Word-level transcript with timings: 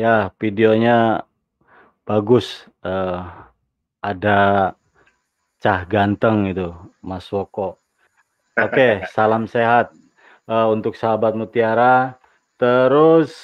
Ya, 0.00 0.32
videonya 0.40 1.28
bagus. 2.08 2.64
Uh, 2.80 3.20
ada 4.00 4.72
cah 5.60 5.84
ganteng 5.84 6.48
itu, 6.48 6.72
Mas 7.04 7.28
Woko. 7.28 7.76
Oke, 8.56 9.04
salam 9.12 9.44
sehat 9.44 9.92
uh, 10.48 10.72
untuk 10.72 10.96
sahabat 10.96 11.36
Mutiara. 11.36 12.16
Terus 12.56 13.36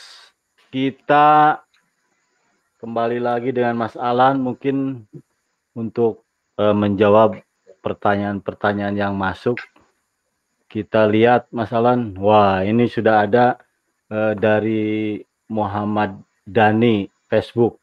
kita 0.73 1.61
kembali 2.81 3.21
lagi 3.21 3.53
dengan 3.53 3.77
Mas 3.77 3.93
Alan 3.93 4.41
mungkin 4.41 5.05
untuk 5.77 6.25
uh, 6.57 6.73
menjawab 6.73 7.37
pertanyaan-pertanyaan 7.85 8.97
yang 8.97 9.13
masuk. 9.13 9.61
Kita 10.73 11.05
lihat 11.05 11.53
Mas 11.53 11.69
Alan, 11.77 12.17
wah 12.17 12.65
ini 12.65 12.89
sudah 12.89 13.29
ada 13.29 13.61
uh, 14.09 14.33
dari 14.33 15.21
Muhammad 15.53 16.25
Dani 16.47 17.11
Facebook. 17.27 17.83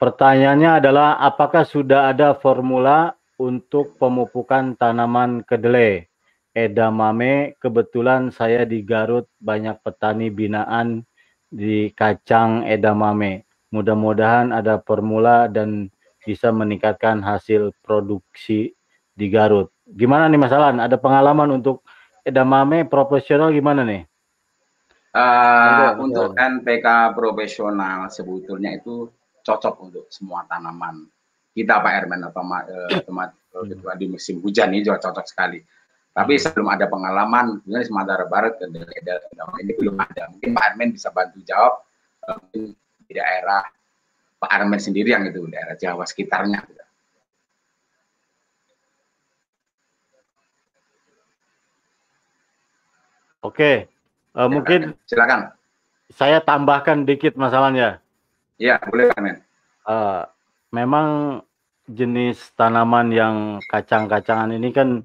Pertanyaannya 0.00 0.80
adalah 0.80 1.20
apakah 1.20 1.68
sudah 1.68 2.08
ada 2.08 2.32
formula 2.32 3.12
untuk 3.36 4.00
pemupukan 4.00 4.72
tanaman 4.80 5.44
kedelai? 5.44 6.08
Edamame, 6.56 7.54
kebetulan 7.60 8.32
saya 8.32 8.64
di 8.64 8.82
Garut 8.82 9.28
banyak 9.38 9.78
petani 9.84 10.32
binaan 10.32 11.04
di 11.52 11.92
kacang 11.92 12.64
edamame. 12.64 13.44
Mudah-mudahan 13.68 14.50
ada 14.50 14.80
formula 14.80 15.44
dan 15.46 15.92
bisa 16.24 16.48
meningkatkan 16.48 17.20
hasil 17.20 17.76
produksi 17.84 18.72
di 19.12 19.28
Garut. 19.28 19.68
Gimana 19.84 20.24
nih 20.26 20.40
Mas 20.40 20.56
Alan? 20.56 20.80
Ada 20.80 20.96
pengalaman 20.96 21.60
untuk 21.60 21.84
edamame 22.24 22.88
profesional 22.88 23.52
gimana 23.52 23.84
nih? 23.84 24.07
Uh, 25.08 25.96
untuk 26.04 26.36
NPK 26.36 27.16
profesional 27.16 28.12
sebetulnya 28.12 28.76
itu 28.76 29.08
cocok 29.40 29.74
untuk 29.88 30.04
semua 30.12 30.44
tanaman. 30.44 31.08
Kita 31.56 31.80
Pak 31.80 31.92
Ermen 31.96 32.28
atau 32.28 32.44
uh, 32.44 32.92
teman 33.02 33.32
ketua 33.48 33.96
di 33.96 34.06
musim 34.06 34.38
hujan 34.44 34.70
ini 34.70 34.84
juga 34.84 35.08
cocok 35.08 35.26
sekali. 35.26 35.58
Tapi 36.12 36.34
hmm. 36.36 36.42
sebelum 36.44 36.68
ada 36.68 36.86
pengalaman, 36.92 37.64
sebenarnya 37.64 37.86
Sumatera 37.88 38.24
Barat 38.28 38.60
dan 38.60 38.68
daerah 38.76 39.58
ini 39.64 39.72
belum 39.74 39.96
ada. 39.96 40.28
Mungkin 40.28 40.50
Pak 40.52 40.64
Ermen 40.74 40.90
bisa 40.92 41.08
bantu 41.08 41.40
jawab 41.42 41.74
uh, 42.28 42.42
di 42.52 43.12
daerah 43.16 43.64
Pak 44.38 44.50
Ermen 44.54 44.78
sendiri 44.78 45.16
yang 45.16 45.24
itu 45.24 45.48
daerah 45.48 45.74
Jawa 45.74 46.04
sekitarnya. 46.04 46.62
Oke, 53.38 53.86
Uh, 54.38 54.46
mungkin 54.46 54.94
silakan. 55.10 55.50
Saya 56.14 56.38
tambahkan 56.38 57.02
dikit 57.02 57.34
masalahnya. 57.34 57.98
Iya, 58.54 58.78
boleh 58.86 59.10
Amin. 59.18 59.42
Uh, 59.82 60.22
memang 60.70 61.40
jenis 61.90 62.54
tanaman 62.54 63.10
yang 63.10 63.36
kacang-kacangan 63.66 64.54
ini 64.54 64.70
kan 64.70 65.02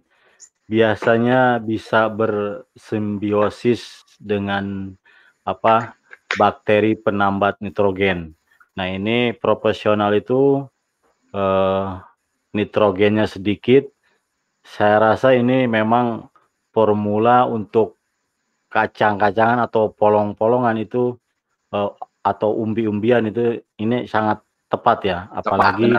biasanya 0.70 1.58
bisa 1.58 2.14
bersimbiosis 2.14 4.06
dengan 4.22 4.94
apa 5.44 5.98
bakteri 6.38 6.94
penambat 6.94 7.58
nitrogen. 7.60 8.38
Nah 8.78 8.88
ini 8.90 9.34
profesional 9.34 10.14
itu 10.14 10.64
uh, 11.34 12.00
nitrogennya 12.54 13.26
sedikit. 13.26 13.90
Saya 14.64 15.12
rasa 15.12 15.36
ini 15.36 15.68
memang 15.68 16.32
formula 16.72 17.44
untuk 17.50 18.00
kacang-kacangan 18.74 19.62
atau 19.70 19.94
polong-polongan 19.94 20.82
itu 20.82 21.14
uh, 21.70 21.94
atau 22.26 22.58
umbi-umbian 22.58 23.30
itu 23.30 23.62
ini 23.78 24.10
sangat 24.10 24.42
tepat 24.66 25.00
ya. 25.06 25.30
Apalagi 25.30 25.94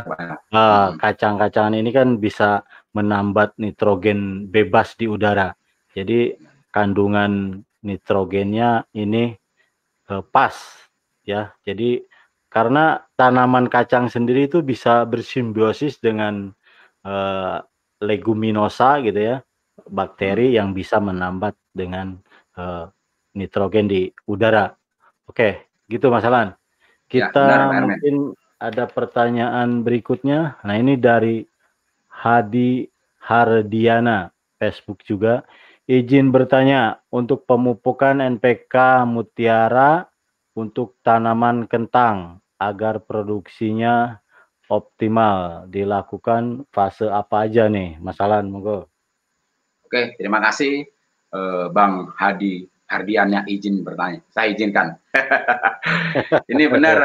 uh, 0.50 0.98
kacang-kacangan 0.98 1.78
ini 1.78 1.94
kan 1.94 2.18
bisa 2.18 2.66
menambat 2.90 3.54
nitrogen 3.62 4.50
bebas 4.50 4.98
di 4.98 5.06
udara. 5.06 5.54
Jadi 5.94 6.34
kandungan 6.74 7.62
nitrogennya 7.86 8.90
ini 8.98 9.30
uh, 10.10 10.24
pas 10.26 10.58
ya. 11.22 11.54
Jadi 11.62 12.02
karena 12.50 12.98
tanaman 13.14 13.70
kacang 13.70 14.10
sendiri 14.10 14.50
itu 14.50 14.66
bisa 14.66 15.06
bersimbiosis 15.06 16.02
dengan 16.02 16.50
uh, 17.06 17.62
leguminosa 18.02 18.98
gitu 19.06 19.22
ya 19.22 19.36
bakteri 19.90 20.54
hmm. 20.54 20.56
yang 20.56 20.68
bisa 20.70 21.02
menambat 21.02 21.54
dengan 21.74 22.18
uh, 22.58 22.90
nitrogen 23.34 23.86
di 23.90 24.10
udara. 24.26 24.72
Oke, 25.26 25.68
gitu 25.90 26.08
Mas 26.08 26.24
Alan. 26.26 26.54
Ya, 27.10 27.30
Kita 27.30 27.44
ya, 27.44 27.58
benar, 27.70 27.82
mungkin 27.86 28.16
ada 28.58 28.84
pertanyaan 28.88 29.84
berikutnya. 29.84 30.58
Nah, 30.64 30.74
ini 30.78 30.96
dari 30.96 31.44
Hadi 32.08 32.88
Hardiana, 33.20 34.32
Facebook 34.56 35.04
juga. 35.04 35.44
Izin 35.84 36.32
bertanya, 36.32 37.04
untuk 37.12 37.44
pemupukan 37.44 38.16
NPK 38.16 39.04
mutiara 39.04 40.08
untuk 40.56 40.96
tanaman 41.04 41.68
kentang 41.68 42.40
agar 42.56 43.04
produksinya 43.04 44.22
optimal 44.72 45.68
dilakukan 45.68 46.64
fase 46.72 47.04
apa 47.04 47.44
aja 47.44 47.68
nih, 47.68 48.00
Mas 48.00 48.16
Alan, 48.16 48.48
monggo. 48.48 48.88
Oke, 49.84 50.16
terima 50.16 50.40
kasih 50.40 50.93
uh, 51.34 51.66
Bang 51.74 52.14
Hadi 52.14 52.64
Hardiannya 52.84 53.48
izin 53.50 53.82
bertanya. 53.82 54.22
Saya 54.30 54.54
izinkan. 54.54 54.94
Ini 56.52 56.64
benar. 56.70 56.98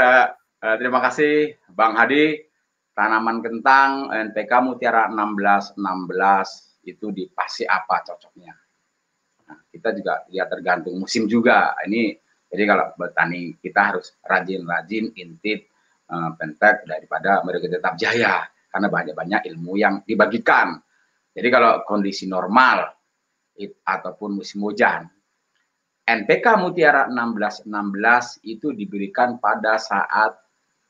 Uh, 0.60 0.76
terima 0.78 1.02
kasih 1.02 1.58
Bang 1.74 1.98
Hadi. 1.98 2.46
Tanaman 2.94 3.40
kentang 3.40 4.12
NPK 4.12 4.52
Mutiara 4.60 5.08
1616 5.08 5.80
itu 6.84 7.16
di 7.16 7.32
pasti 7.32 7.64
apa 7.64 8.04
cocoknya. 8.04 8.52
Nah, 9.48 9.60
kita 9.72 9.96
juga 9.96 10.28
lihat 10.28 10.52
tergantung 10.52 11.00
musim 11.00 11.24
juga. 11.24 11.80
Ini 11.88 12.12
jadi 12.52 12.64
kalau 12.68 12.92
petani 13.00 13.56
kita 13.56 13.82
harus 13.96 14.20
rajin-rajin 14.20 15.16
intip 15.16 15.72
uh, 16.12 16.36
pentek 16.36 16.84
daripada 16.84 17.40
mereka 17.48 17.72
tetap 17.72 17.96
jaya 17.96 18.44
karena 18.68 18.88
banyak-banyak 18.92 19.42
ilmu 19.48 19.80
yang 19.80 20.04
dibagikan. 20.04 20.76
Jadi 21.32 21.48
kalau 21.48 21.88
kondisi 21.88 22.28
normal 22.28 22.99
ataupun 23.84 24.40
musim 24.40 24.64
hujan. 24.64 25.10
NPK 26.10 26.46
Mutiara 26.58 27.06
1616 27.06 28.42
itu 28.50 28.74
diberikan 28.74 29.38
pada 29.38 29.78
saat 29.78 30.34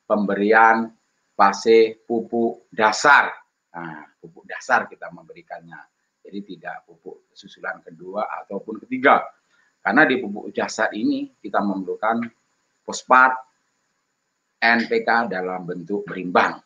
pemberian 0.07 0.87
fase 1.35 1.99
pupuk 2.07 2.71
dasar. 2.71 3.35
Nah, 3.75 4.07
pupuk 4.15 4.47
dasar 4.47 4.87
kita 4.87 5.11
memberikannya. 5.11 5.79
Jadi 6.23 6.39
tidak 6.55 6.87
pupuk 6.87 7.31
susulan 7.35 7.83
kedua 7.83 8.31
ataupun 8.43 8.79
ketiga. 8.87 9.27
Karena 9.83 10.07
di 10.07 10.19
pupuk 10.23 10.55
dasar 10.55 10.91
ini 10.95 11.27
kita 11.35 11.59
memerlukan 11.59 12.23
fosfat 12.87 13.35
NPK 14.59 15.31
dalam 15.31 15.67
bentuk 15.67 16.07
berimbang. 16.07 16.59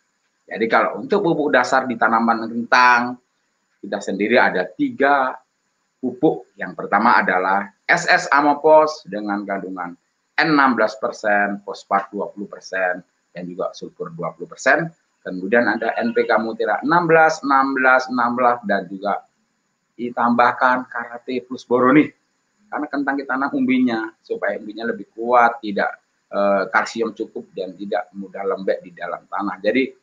Jadi 0.45 0.65
kalau 0.69 1.01
untuk 1.01 1.25
pupuk 1.25 1.49
dasar 1.53 1.89
di 1.89 1.97
tanaman 1.97 2.49
kentang, 2.49 3.17
kita 3.81 3.97
sendiri 3.97 4.37
ada 4.37 4.65
tiga 4.65 5.35
pupuk. 6.03 6.51
Yang 6.59 6.75
pertama 6.75 7.23
adalah 7.23 7.71
SS 7.87 8.27
Amopos 8.35 9.07
dengan 9.07 9.47
kandungan 9.47 9.95
N16%, 10.35 11.63
fosfat 11.63 12.11
20%, 12.11 12.99
dan 13.31 13.43
juga 13.47 13.71
sulfur 13.71 14.11
20%. 14.11 14.91
Kemudian 15.23 15.63
ada 15.71 15.95
NPK 15.95 16.35
Mutira 16.43 16.83
16, 16.83 17.47
16, 17.47 18.11
16, 18.11 18.67
dan 18.67 18.81
juga 18.91 19.23
ditambahkan 19.95 20.91
karate 20.91 21.47
plus 21.47 21.63
boroni. 21.63 22.11
Karena 22.67 22.89
kentang 22.89 23.15
kita 23.15 23.37
tanam 23.37 23.53
umbinya, 23.55 24.11
supaya 24.19 24.59
umbinya 24.59 24.89
lebih 24.89 25.13
kuat, 25.13 25.61
tidak 25.61 26.01
e, 26.27 26.39
kalsium 26.73 27.13
cukup, 27.13 27.53
dan 27.53 27.77
tidak 27.77 28.09
mudah 28.17 28.43
lembek 28.43 28.81
di 28.81 28.91
dalam 28.91 29.23
tanah. 29.29 29.61
Jadi, 29.61 29.93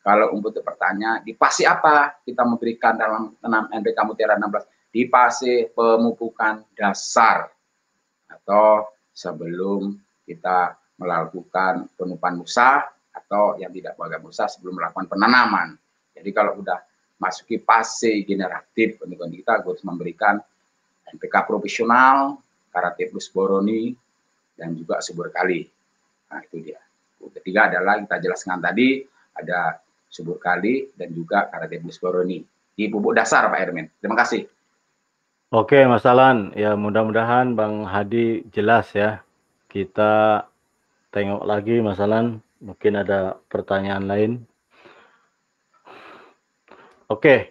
kalau 0.00 0.32
untuk 0.32 0.54
bertanya, 0.62 1.20
di 1.20 1.36
pasti 1.36 1.66
apa 1.68 2.22
kita 2.24 2.46
memberikan 2.46 2.96
dalam 2.96 3.36
tanam 3.36 3.68
NPK 3.68 3.98
Mutiara 4.06 4.38
16? 4.38 4.79
Di 4.90 5.06
fase 5.06 5.70
pemupukan 5.70 6.66
dasar 6.74 7.46
atau 8.26 8.90
sebelum 9.14 9.94
kita 10.26 10.74
melakukan 10.98 11.88
penupan 11.94 12.42
musa 12.42 12.84
atau 13.10 13.58
yang 13.58 13.70
tidak 13.70 13.94
pakai 13.94 14.20
musa 14.22 14.50
sebelum 14.50 14.78
melakukan 14.78 15.06
penanaman. 15.06 15.78
Jadi 16.14 16.30
kalau 16.34 16.58
sudah 16.58 16.78
masuki 17.22 17.62
fase 17.62 18.22
generatif 18.26 18.98
pendidikan 18.98 19.30
kita 19.30 19.50
harus 19.62 19.82
memberikan 19.86 20.38
NPK 21.10 21.46
profesional, 21.46 22.38
karate 22.70 23.10
plus 23.10 23.30
boroni, 23.30 23.94
dan 24.54 24.76
juga 24.76 25.02
subur 25.02 25.32
kali. 25.32 25.66
Nah 26.30 26.40
itu 26.44 26.62
dia. 26.62 26.78
Ketiga 27.40 27.70
adalah 27.70 27.98
kita 28.00 28.16
jelaskan 28.20 28.58
tadi 28.62 29.02
ada 29.34 29.78
subur 30.10 30.36
kali 30.42 30.90
dan 30.94 31.14
juga 31.14 31.46
karate 31.48 31.78
plus 31.78 31.98
boroni 31.98 32.42
di 32.74 32.84
pupuk 32.90 33.14
dasar 33.16 33.50
Pak 33.50 33.58
Ermin. 33.58 33.86
Terima 33.98 34.18
kasih. 34.18 34.59
Oke, 35.50 35.82
Mas 35.82 36.06
Alan, 36.06 36.54
ya 36.54 36.78
mudah-mudahan 36.78 37.58
Bang 37.58 37.82
Hadi 37.82 38.46
jelas 38.54 38.94
ya. 38.94 39.18
Kita 39.66 40.46
tengok 41.10 41.42
lagi 41.42 41.82
masalah 41.82 42.38
mungkin 42.62 42.94
ada 42.94 43.34
pertanyaan 43.50 44.06
lain. 44.06 44.32
Oke, 47.10 47.50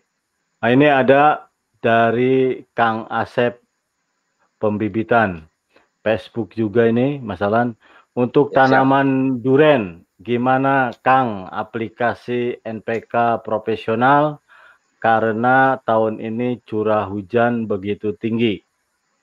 nah 0.64 0.72
ini 0.72 0.88
ada 0.88 1.52
dari 1.84 2.64
Kang 2.72 3.04
Asep 3.12 3.60
pembibitan. 4.64 5.44
Facebook 6.00 6.56
juga 6.56 6.88
ini 6.88 7.20
masalah 7.20 7.68
untuk 8.16 8.56
ya, 8.56 8.64
tanaman 8.64 9.36
siap. 9.36 9.44
duren 9.44 9.84
gimana 10.24 10.96
Kang 11.04 11.52
aplikasi 11.52 12.64
NPK 12.64 13.44
profesional 13.44 14.40
karena 15.00 15.80
tahun 15.88 16.20
ini 16.20 16.60
curah 16.68 17.08
hujan 17.08 17.66
begitu 17.66 18.12
tinggi. 18.20 18.60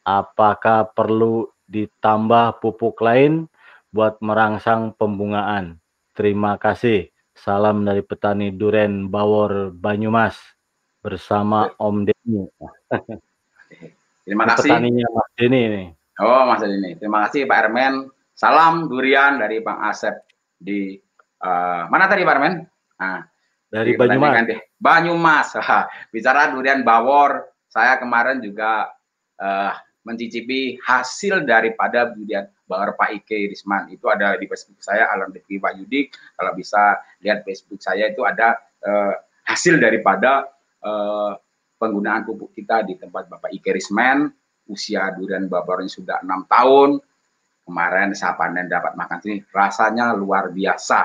Apakah 0.02 0.88
perlu 0.96 1.52
ditambah 1.69 2.64
pupuk 2.64 2.96
lain 3.05 3.46
buat 3.93 4.17
merangsang 4.25 4.96
pembungaan? 4.96 5.76
Terima 6.17 6.56
kasih. 6.56 7.12
Salam 7.37 7.84
dari 7.84 8.00
petani 8.00 8.49
Duren 8.49 9.12
Bawor 9.12 9.69
Banyumas 9.69 10.40
bersama 11.05 11.69
Om 11.76 12.08
Denny. 12.08 12.49
Terima 14.25 14.49
kasih. 14.49 14.73
Petaninya 14.73 15.06
Mas 15.12 15.31
Denny 15.37 15.61
ini. 15.69 15.84
Oh, 16.17 16.49
Mas 16.49 16.64
Denny. 16.64 16.96
Terima 16.96 17.28
kasih 17.28 17.44
Pak 17.44 17.58
Ermen. 17.69 18.08
Salam 18.32 18.88
durian 18.88 19.37
dari 19.37 19.61
Bang 19.61 19.84
Asep 19.84 20.17
di 20.56 20.96
uh, 21.44 21.84
mana 21.93 22.08
tadi 22.08 22.25
Pak 22.25 22.34
Ermen? 22.40 22.64
Nah, 22.96 23.20
dari 23.71 23.99
Banyumas. 23.99 24.47
Banyumas. 24.79 25.49
Bicara 26.15 26.53
durian 26.55 26.87
Bawor, 26.87 27.51
saya 27.67 27.99
kemarin 27.99 28.39
juga 28.39 28.91
uh, 29.41 29.73
mencicipi 30.07 30.79
hasil 30.87 31.43
daripada 31.43 32.15
durian 32.15 32.47
Bawor 32.67 32.95
Pak 32.95 33.23
Ike 33.23 33.51
Risman. 33.51 33.91
Itu 33.91 34.11
ada 34.11 34.39
di 34.39 34.47
Facebook 34.47 34.79
saya 34.83 35.11
Alam 35.11 35.35
Devi 35.35 35.59
Pak 35.59 35.73
Yudik. 35.83 36.15
Kalau 36.39 36.53
bisa 36.55 36.99
lihat 37.23 37.43
Facebook 37.43 37.83
saya 37.83 38.11
itu 38.11 38.23
ada 38.23 38.59
uh, 38.87 39.15
hasil 39.47 39.79
daripada 39.79 40.47
uh, 40.83 41.35
penggunaan 41.79 42.27
pupuk 42.27 42.55
kita 42.55 42.83
di 42.87 42.99
tempat 42.99 43.31
Bapak 43.31 43.51
Ike 43.55 43.75
Risman. 43.75 44.31
Usia 44.67 45.15
durian 45.15 45.47
Babornya 45.47 45.91
sudah 45.91 46.19
enam 46.23 46.47
tahun. 46.51 46.99
Kemarin 47.67 48.15
saya 48.15 48.39
panen 48.39 48.71
dapat 48.71 48.95
makan 48.95 49.19
sini, 49.19 49.43
rasanya 49.51 50.15
luar 50.15 50.55
biasa. 50.55 51.03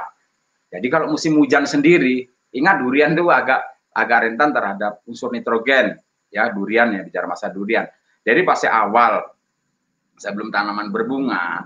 Jadi 0.70 0.88
kalau 0.94 1.10
musim 1.10 1.34
hujan 1.42 1.66
sendiri, 1.66 2.30
ingat 2.56 2.76
durian 2.80 3.12
itu 3.16 3.28
agak 3.28 3.62
agak 3.92 4.20
rentan 4.28 4.50
terhadap 4.56 5.04
unsur 5.08 5.32
nitrogen 5.32 6.00
ya 6.32 6.48
durian 6.52 6.96
ya 6.96 7.02
bicara 7.04 7.28
masa 7.28 7.52
durian 7.52 7.88
jadi 8.22 8.46
pas 8.46 8.62
awal 8.70 9.34
sebelum 10.22 10.54
tanaman 10.54 10.94
berbunga, 10.94 11.66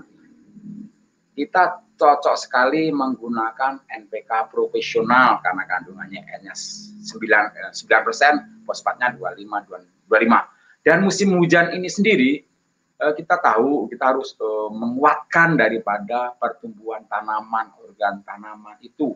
kita 1.36 1.84
cocok 2.00 2.36
sekali 2.40 2.88
menggunakan 2.96 3.84
NPK 3.92 4.48
profesional 4.48 5.44
karena 5.44 5.64
kandungannya 5.68 6.24
N-nya 6.40 6.56
9, 6.56 7.76
9 7.76 8.08
persen, 8.08 8.64
fosfatnya 8.64 9.12
25, 9.20 10.08
25. 10.08 10.88
Dan 10.88 11.04
musim 11.04 11.36
hujan 11.36 11.76
ini 11.76 11.92
sendiri, 11.92 12.40
eh, 13.04 13.14
kita 13.20 13.36
tahu 13.44 13.92
kita 13.92 14.16
harus 14.16 14.32
eh, 14.40 14.70
menguatkan 14.72 15.60
daripada 15.60 16.32
pertumbuhan 16.40 17.04
tanaman, 17.12 17.76
organ 17.84 18.24
tanaman 18.24 18.80
itu. 18.80 19.12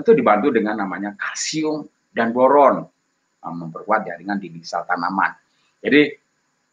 Tentu 0.00 0.16
dibantu 0.16 0.48
dengan 0.48 0.80
namanya 0.80 1.12
kalsium 1.12 1.84
dan 2.08 2.32
boron, 2.32 2.88
eh, 3.44 3.52
memperkuat 3.52 4.08
jaringan 4.08 4.40
di 4.40 4.48
sel 4.64 4.88
tanaman. 4.88 5.36
Jadi 5.76 6.08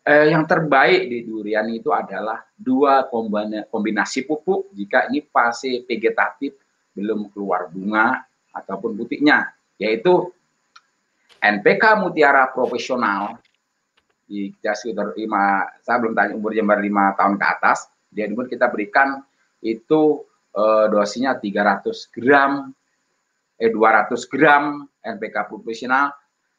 eh, 0.07 0.25
yang 0.31 0.47
terbaik 0.47 1.11
di 1.11 1.27
durian 1.27 1.67
itu 1.67 1.91
adalah 1.91 2.39
dua 2.55 3.11
kombinasi 3.67 4.23
pupuk. 4.23 4.71
Jika 4.71 5.11
ini 5.11 5.19
fase 5.27 5.83
vegetatif 5.83 6.55
belum 6.95 7.27
keluar 7.35 7.67
bunga 7.67 8.23
ataupun 8.55 8.95
butiknya, 8.95 9.51
yaitu 9.75 10.31
NPK 11.43 11.83
Mutiara 11.99 12.47
Profesional. 12.55 13.35
Di 14.27 14.51
sekitar 14.59 15.15
lima, 15.15 15.67
saya 15.83 15.99
belum 15.99 16.15
tanya 16.15 16.35
umur 16.35 16.51
jember 16.51 16.79
lima 16.79 17.15
tahun 17.15 17.39
ke 17.39 17.45
atas, 17.47 17.87
dia 18.11 18.27
kita 18.27 18.71
berikan 18.71 19.19
itu 19.59 20.23
eh, 20.55 20.85
dosisnya 20.91 21.35
300 21.35 22.15
gram, 22.15 22.71
eh 23.57 23.69
200 23.73 24.13
gram 24.29 24.85
NPK 25.01 25.35
profesional 25.49 26.13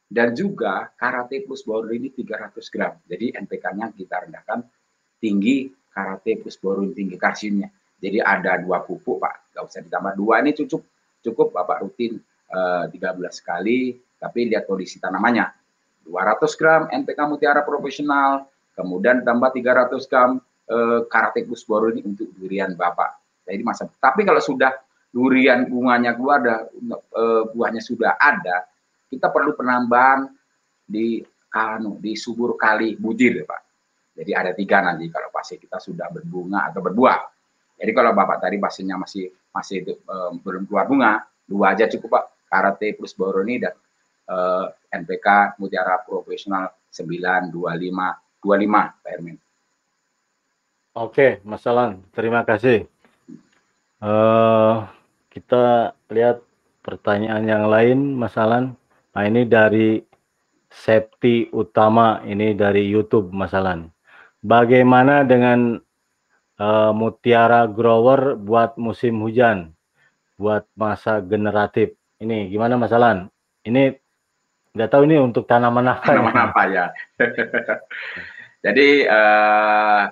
dan 0.09 0.35
juga 0.35 0.91
karate 0.99 1.45
plus 1.45 1.63
boron 1.63 1.93
ini 1.93 2.11
300 2.11 2.73
gram. 2.73 2.93
Jadi 3.07 3.35
NPK-nya 3.39 3.93
kita 3.95 4.27
rendahkan 4.27 4.59
tinggi 5.21 5.69
karate 5.93 6.43
plus 6.43 6.57
boron 6.59 6.91
tinggi 6.91 7.15
kalsiumnya. 7.15 7.71
Jadi 7.99 8.23
ada 8.23 8.59
dua 8.63 8.79
pupuk 8.83 9.19
Pak, 9.19 9.51
nggak 9.53 9.63
usah 9.67 9.81
ditambah 9.83 10.13
dua 10.15 10.39
ini 10.39 10.55
cukup 10.55 10.81
cukup 11.19 11.47
Bapak 11.51 11.83
rutin 11.83 12.15
eh, 12.47 12.85
13 12.95 12.95
kali, 13.43 13.99
tapi 14.19 14.47
lihat 14.47 14.67
kondisi 14.67 14.97
tanamannya. 15.03 15.45
200 16.07 16.59
gram 16.59 16.81
NPK 16.89 17.19
Mutiara 17.29 17.61
Profesional, 17.61 18.49
kemudian 18.73 19.21
tambah 19.21 19.53
300 19.53 20.09
gram 20.09 20.41
uh, 20.69 21.05
karate 21.05 21.45
plus 21.45 21.61
boron 21.67 21.93
ini 21.93 22.01
untuk 22.01 22.33
durian 22.33 22.73
Bapak. 22.73 23.19
Jadi 23.45 23.61
masa. 23.61 23.85
Tapi 23.85 24.25
kalau 24.25 24.41
sudah 24.41 24.73
durian 25.09 25.65
bunganya 25.65 26.13
keluar, 26.13 26.39
ada, 26.41 26.57
uh, 27.17 27.43
buahnya 27.53 27.81
sudah 27.81 28.17
ada, 28.17 28.69
kita 29.09 29.33
perlu 29.33 29.57
penambahan 29.57 30.29
di 30.85 31.25
kanu 31.49 31.97
di 31.97 32.13
subur 32.13 32.53
kali 32.53 32.93
bujir 32.97 33.41
Pak. 33.41 33.61
Jadi 34.13 34.31
ada 34.35 34.51
tiga 34.53 34.85
nanti 34.85 35.09
kalau 35.09 35.33
pasir 35.33 35.57
kita 35.57 35.81
sudah 35.81 36.13
berbunga 36.13 36.69
atau 36.69 36.81
berbuah. 36.85 37.19
Jadi 37.79 37.91
kalau 37.95 38.11
Bapak 38.11 38.43
tadi 38.43 38.59
pasirnya 38.59 38.99
masih 38.99 39.31
masih 39.55 39.97
um, 40.05 40.37
belum 40.43 40.67
keluar 40.67 40.85
bunga, 40.85 41.23
dua 41.47 41.73
aja 41.73 41.87
cukup 41.87 42.19
Pak. 42.19 42.25
Karate 42.49 42.97
plus 42.97 43.13
boroni 43.13 43.61
dan 43.61 43.77
eh, 44.25 44.65
NPK 44.89 45.61
Mutiara 45.61 46.01
Profesional 46.01 46.65
925 46.89 47.53
25 48.41 49.05
Pak 49.05 49.11
Ermin. 49.13 49.37
Oke, 50.97 51.37
Mas 51.45 51.61
Alan, 51.69 52.01
terima 52.09 52.41
kasih. 52.41 52.89
Uh, 54.01 54.89
kita 55.39 55.95
lihat 56.11 56.43
pertanyaan 56.83 57.47
yang 57.47 57.71
lain, 57.71 58.19
Mas 58.19 58.35
Alan. 58.35 58.75
Nah 59.15 59.23
ini 59.23 59.47
dari 59.47 60.03
Septi 60.67 61.47
Utama, 61.55 62.19
ini 62.27 62.51
dari 62.53 62.85
YouTube 62.91 63.31
masalah. 63.31 63.79
Bagaimana 64.43 65.23
dengan 65.23 65.79
uh, 66.59 66.91
mutiara 66.91 67.65
grower 67.65 68.35
buat 68.35 68.75
musim 68.75 69.17
hujan, 69.23 69.71
buat 70.35 70.67
masa 70.75 71.23
generatif? 71.23 71.95
Ini 72.19 72.51
gimana 72.51 72.75
masalah? 72.75 73.25
Ini 73.63 73.95
nggak 74.75 74.89
tahu 74.91 75.07
ini 75.07 75.17
untuk 75.23 75.47
tanaman 75.47 75.87
apa? 75.87 76.03
Tanaman 76.05 76.35
ya? 76.35 76.43
apa 76.51 76.61
ya? 76.67 76.85
Jadi 78.69 78.89
uh, 79.07 80.03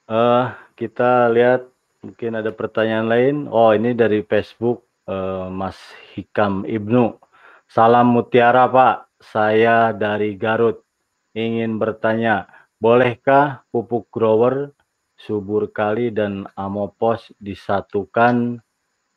Uh, 0.10 0.50
kita 0.74 1.30
lihat 1.30 1.70
mungkin 2.02 2.42
ada 2.42 2.50
pertanyaan 2.50 3.06
lain. 3.06 3.36
Oh, 3.46 3.70
ini 3.70 3.94
dari 3.94 4.26
Facebook 4.26 4.82
uh, 5.10 5.48
Mas 5.50 5.78
Hikam 6.14 6.66
Ibnu. 6.66 7.18
Salam 7.66 8.14
Mutiara, 8.14 8.70
Pak. 8.70 9.10
Saya 9.22 9.90
dari 9.96 10.38
Garut 10.38 10.86
ingin 11.34 11.82
bertanya, 11.82 12.46
bolehkah 12.78 13.66
pupuk 13.74 14.12
grower, 14.14 14.76
subur 15.18 15.72
kali 15.72 16.14
dan 16.14 16.46
amopos 16.54 17.34
disatukan 17.42 18.62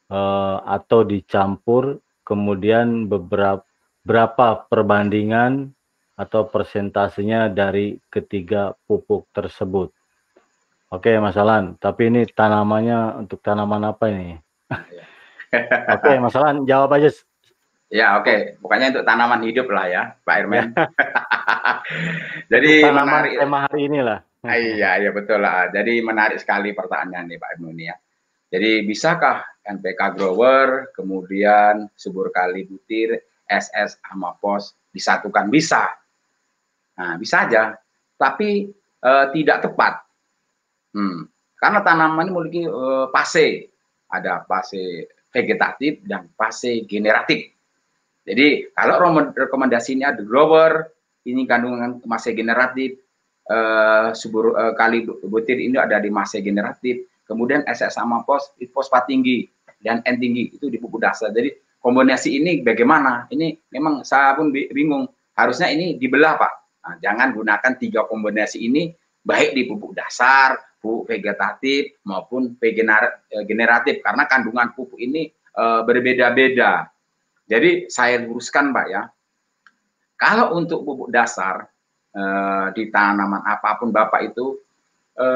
uh, 0.09 0.57
atau 0.65 1.05
dicampur 1.05 2.01
kemudian 2.25 3.09
beberapa 3.09 3.65
berapa 4.09 4.65
perbandingan 4.73 5.77
atau 6.17 6.49
persentasenya 6.49 7.53
dari 7.53 8.01
ketiga 8.09 8.73
pupuk 8.89 9.29
tersebut? 9.37 9.93
Oke, 10.89 11.13
Mas 11.21 11.37
Alan. 11.37 11.77
Tapi 11.77 12.09
ini 12.09 12.25
tanamannya 12.25 13.21
untuk 13.21 13.45
tanaman 13.45 13.93
apa 13.93 14.09
ini? 14.09 14.48
Oke, 15.95 16.11
Mas 16.21 16.37
Alan, 16.37 16.65
jawab 16.69 16.93
aja. 16.97 17.11
Ya, 17.89 18.21
oke. 18.21 18.25
Okay. 18.25 18.39
Pokoknya 18.61 18.93
untuk 18.93 19.07
tanaman 19.09 19.43
hidup 19.49 19.67
lah 19.73 19.87
ya, 19.89 20.03
Pak 20.23 20.37
Irman. 20.45 20.77
Jadi 22.53 22.73
tanaman 22.85 23.25
menarik. 23.25 23.33
tema 23.41 23.59
hari 23.65 23.81
ini 23.89 24.01
lah. 24.05 24.19
Ah, 24.45 24.57
iya, 24.61 24.91
iya 25.01 25.11
betul 25.11 25.41
lah. 25.41 25.73
Jadi 25.73 25.99
menarik 26.05 26.39
sekali 26.39 26.77
pertanyaan 26.77 27.27
nih 27.27 27.41
Pak 27.41 27.51
Irman 27.57 27.79
ya. 27.81 27.97
Jadi 28.49 28.85
bisakah 28.85 29.45
NPK 29.65 30.17
grower, 30.17 30.93
kemudian 30.97 31.89
subur 31.97 32.33
kali 32.33 32.65
butir, 32.65 33.25
SS 33.49 34.01
sama 34.05 34.37
pos 34.37 34.77
disatukan? 34.93 35.49
Bisa. 35.49 35.89
Nah, 36.97 37.17
bisa 37.17 37.45
aja. 37.45 37.77
Tapi 38.17 38.69
uh, 39.05 39.27
tidak 39.33 39.69
tepat 39.69 40.09
Hmm. 40.97 41.29
Karena 41.59 41.83
tanaman 41.83 42.31
ini 42.31 42.33
memiliki 42.33 42.63
uh, 42.71 43.11
fase, 43.11 43.69
ada 44.09 44.47
fase 44.47 45.11
vegetatif 45.33 46.01
dan 46.05 46.29
fase 46.35 46.85
generatif. 46.89 47.53
Jadi 48.29 48.69
kalau 48.77 49.01
rekomendasinya 49.33 50.13
the 50.13 50.25
grower, 50.25 50.93
ini 51.25 51.49
kandungan 51.49 52.01
masa 52.05 52.33
generatif, 52.37 53.01
uh, 53.49 54.13
subur 54.13 54.53
uh, 54.53 54.77
kali 54.77 55.09
butir 55.25 55.57
ini 55.57 55.81
ada 55.81 55.97
di 55.97 56.13
masa 56.13 56.41
generatif, 56.45 57.09
kemudian 57.25 57.65
SS 57.65 57.97
sama 57.97 58.25
pos, 58.29 58.53
fosfat 58.73 59.09
tinggi 59.09 59.49
dan 59.81 60.05
N 60.05 60.21
tinggi 60.21 60.53
itu 60.53 60.69
di 60.69 60.77
pupuk 60.77 61.01
dasar. 61.01 61.33
Jadi 61.33 61.57
kombinasi 61.81 62.37
ini 62.37 62.61
bagaimana? 62.61 63.25
Ini 63.33 63.73
memang 63.73 64.05
saya 64.05 64.37
pun 64.37 64.53
bingung. 64.53 65.09
Harusnya 65.39 65.71
ini 65.71 65.95
dibelah 65.97 66.35
Pak. 66.35 66.53
Nah, 66.83 66.95
jangan 66.99 67.31
gunakan 67.31 67.73
tiga 67.79 68.05
kombinasi 68.11 68.59
ini 68.65 68.91
baik 69.29 69.53
di 69.53 69.69
pupuk 69.69 69.93
dasar, 69.93 70.57
pupuk 70.81 71.13
vegetatif 71.13 72.01
maupun 72.09 72.57
generatif 73.45 74.01
karena 74.01 74.25
kandungan 74.25 74.73
pupuk 74.73 74.97
ini 74.97 75.29
e, 75.29 75.65
berbeda-beda. 75.85 76.89
Jadi 77.45 77.93
saya 77.93 78.25
luruskan 78.25 78.73
Pak 78.73 78.87
ya. 78.89 79.05
Kalau 80.17 80.57
untuk 80.57 80.81
pupuk 80.89 81.13
dasar 81.13 81.69
e, 82.17 82.23
di 82.73 82.89
tanaman 82.89 83.45
apa 83.45 83.77
pun 83.77 83.93
Bapak 83.93 84.33
itu 84.33 84.57
e, 85.13 85.27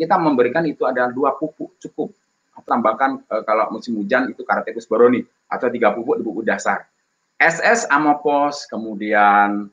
kita 0.00 0.16
memberikan 0.16 0.64
itu 0.64 0.88
ada 0.88 1.12
dua 1.12 1.36
pupuk 1.36 1.76
cukup. 1.84 2.16
Tambahkan 2.64 3.28
e, 3.28 3.34
kalau 3.44 3.68
musim 3.76 4.00
hujan 4.00 4.32
itu 4.32 4.40
Karatepus 4.40 4.88
boroni 4.88 5.20
atau 5.52 5.68
tiga 5.68 5.92
pupuk 5.92 6.16
di 6.16 6.24
pupuk 6.24 6.48
dasar. 6.48 6.88
SS 7.36 7.90
Amopos, 7.92 8.64
kemudian 8.70 9.68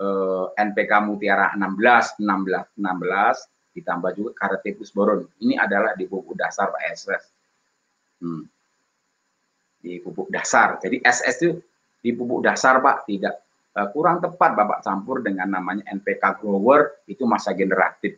eh, 0.00 0.46
NPK 0.54 0.92
Mutiara 1.06 1.54
16, 1.54 2.18
16, 2.22 2.78
16, 2.78 3.74
ditambah 3.74 4.10
juga 4.14 4.30
karetipus 4.38 4.94
boron. 4.94 5.26
Ini 5.42 5.58
adalah 5.58 5.98
di 5.98 6.06
pupuk 6.06 6.38
dasar 6.38 6.70
Pak 6.70 6.82
SS. 6.94 7.24
Hmm. 8.22 8.46
Di 9.82 9.98
pupuk 10.00 10.30
dasar. 10.30 10.78
Jadi 10.78 11.02
SS 11.02 11.36
itu 11.42 11.50
di 11.98 12.10
pupuk 12.14 12.46
dasar 12.46 12.78
Pak 12.78 13.04
tidak 13.10 13.34
uh, 13.74 13.90
kurang 13.90 14.22
tepat 14.22 14.54
Bapak 14.54 14.80
campur 14.86 15.20
dengan 15.20 15.50
namanya 15.50 15.90
NPK 15.90 16.38
grower 16.38 17.04
itu 17.10 17.26
masa 17.26 17.52
generatif. 17.52 18.16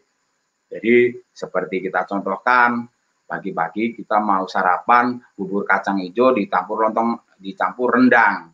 Jadi 0.68 1.16
seperti 1.32 1.88
kita 1.88 2.04
contohkan 2.04 2.84
pagi-pagi 3.26 3.96
kita 3.96 4.22
mau 4.22 4.46
sarapan 4.46 5.18
bubur 5.34 5.66
kacang 5.66 5.98
hijau 5.98 6.36
dicampur 6.36 6.86
lontong 6.86 7.34
dicampur 7.40 7.96
rendang. 7.96 8.52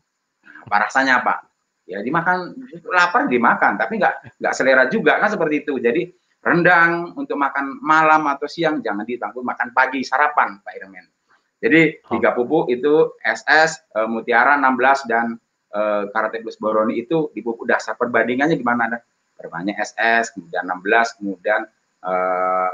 Apa 0.64 0.88
rasanya 0.88 1.20
Pak? 1.20 1.51
Ya 1.82 1.98
dimakan 1.98 2.54
lapar 2.88 3.26
dimakan 3.26 3.74
tapi 3.74 3.98
nggak 3.98 4.38
nggak 4.38 4.54
selera 4.54 4.86
juga 4.86 5.18
kan 5.18 5.30
seperti 5.30 5.66
itu. 5.66 5.78
Jadi 5.82 6.08
rendang 6.42 7.14
untuk 7.14 7.38
makan 7.38 7.78
malam 7.78 8.26
atau 8.26 8.50
siang 8.50 8.82
jangan 8.82 9.06
ditanggung 9.06 9.46
makan 9.46 9.70
pagi 9.70 10.02
sarapan 10.02 10.58
Pak 10.62 10.74
Irmen. 10.74 11.06
Jadi 11.62 12.02
oh. 12.02 12.18
tiga 12.18 12.34
pupuk 12.34 12.66
itu 12.74 13.14
SS, 13.22 13.94
uh, 13.94 14.10
Mutiara 14.10 14.58
16 14.58 15.06
dan 15.06 15.38
uh, 15.70 16.10
Karate 16.10 16.42
Plus 16.42 16.58
Boroni 16.58 17.06
itu 17.06 17.30
di 17.30 17.38
pupuk 17.38 17.70
dasar 17.70 17.94
perbandingannya 17.94 18.58
gimana 18.58 18.90
ada? 18.90 18.98
Perbanyak 19.38 19.78
SS, 19.78 20.34
kemudian 20.34 20.66
16, 20.66 21.18
kemudian 21.22 21.62
uh, 22.02 22.70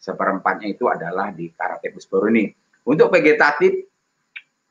seperempatnya 0.00 0.72
itu 0.72 0.88
adalah 0.88 1.28
di 1.36 1.52
Karate 1.52 1.92
Plus 1.92 2.08
Boroni. 2.08 2.48
Untuk 2.88 3.12
vegetatif 3.12 3.84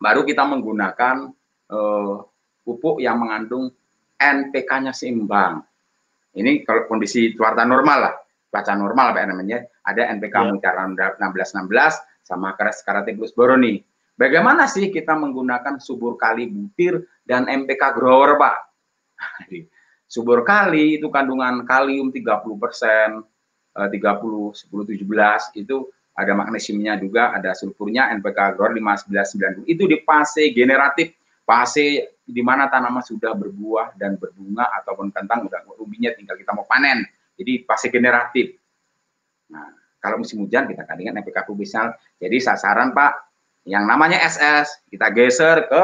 baru 0.01 0.25
kita 0.25 0.41
menggunakan 0.50 1.29
uh, 1.69 2.25
pupuk 2.63 3.01
yang 3.01 3.20
mengandung 3.20 3.72
NPK-nya 4.20 4.92
seimbang. 4.92 5.63
Ini 6.36 6.63
kalau 6.68 6.86
kondisi 6.86 7.34
cuaca 7.34 7.66
normal 7.66 8.00
lah 8.00 8.16
baca 8.50 8.74
normal 8.74 9.13
Pak 9.13 9.25
namanya 9.30 9.62
ada 9.86 10.10
NPK 10.10 10.36
yeah. 10.36 10.50
Mutiara 10.50 10.84
1616 10.89 12.25
sama 12.25 12.58
Keras 12.58 12.82
Karategus 12.82 13.32
Boroni. 13.34 13.82
Bagaimana 14.20 14.68
sih 14.68 14.92
kita 14.92 15.16
menggunakan 15.16 15.80
subur 15.80 16.20
kali 16.20 16.51
butir 16.51 17.08
dan 17.24 17.48
MPK 17.48 17.96
grower 17.96 18.36
Pak? 18.36 18.58
subur 20.13 20.44
kali 20.44 21.00
itu 21.00 21.08
kandungan 21.08 21.63
kalium 21.63 22.12
30 22.12 22.28
persen, 22.60 23.24
30, 23.74 23.96
10, 23.96 23.96
17 23.96 25.62
itu 25.62 25.88
ada 26.20 26.36
magnesiumnya 26.36 27.00
juga, 27.00 27.32
ada 27.32 27.56
sulfurnya, 27.56 28.12
NPK 28.20 28.60
grower 28.60 28.75
15, 28.75 29.63
90. 29.63 29.72
Itu 29.72 29.88
di 29.88 30.04
fase 30.04 30.51
generatif, 30.51 31.16
fase 31.48 32.19
di 32.30 32.42
mana 32.46 32.70
tanaman 32.70 33.02
sudah 33.02 33.34
berbuah 33.34 33.98
dan 33.98 34.16
berbunga 34.22 34.70
ataupun 34.82 35.10
kentang 35.10 35.50
udah 35.50 35.66
rubinya 35.76 36.14
tinggal 36.14 36.38
kita 36.38 36.54
mau 36.54 36.64
panen 36.70 37.04
jadi 37.40 37.64
fase 37.64 37.88
generatif. 37.88 38.60
Nah, 39.50 39.72
kalau 40.04 40.20
musim 40.20 40.44
hujan 40.44 40.68
kita 40.68 40.84
kandungan 40.84 41.24
NPK 41.24 41.48
kubisal. 41.48 41.96
Jadi 42.20 42.40
sasaran 42.44 42.92
Pak, 42.92 43.14
yang 43.68 43.88
namanya 43.88 44.20
SS 44.24 44.88
kita 44.92 45.08
geser 45.16 45.68
ke 45.72 45.84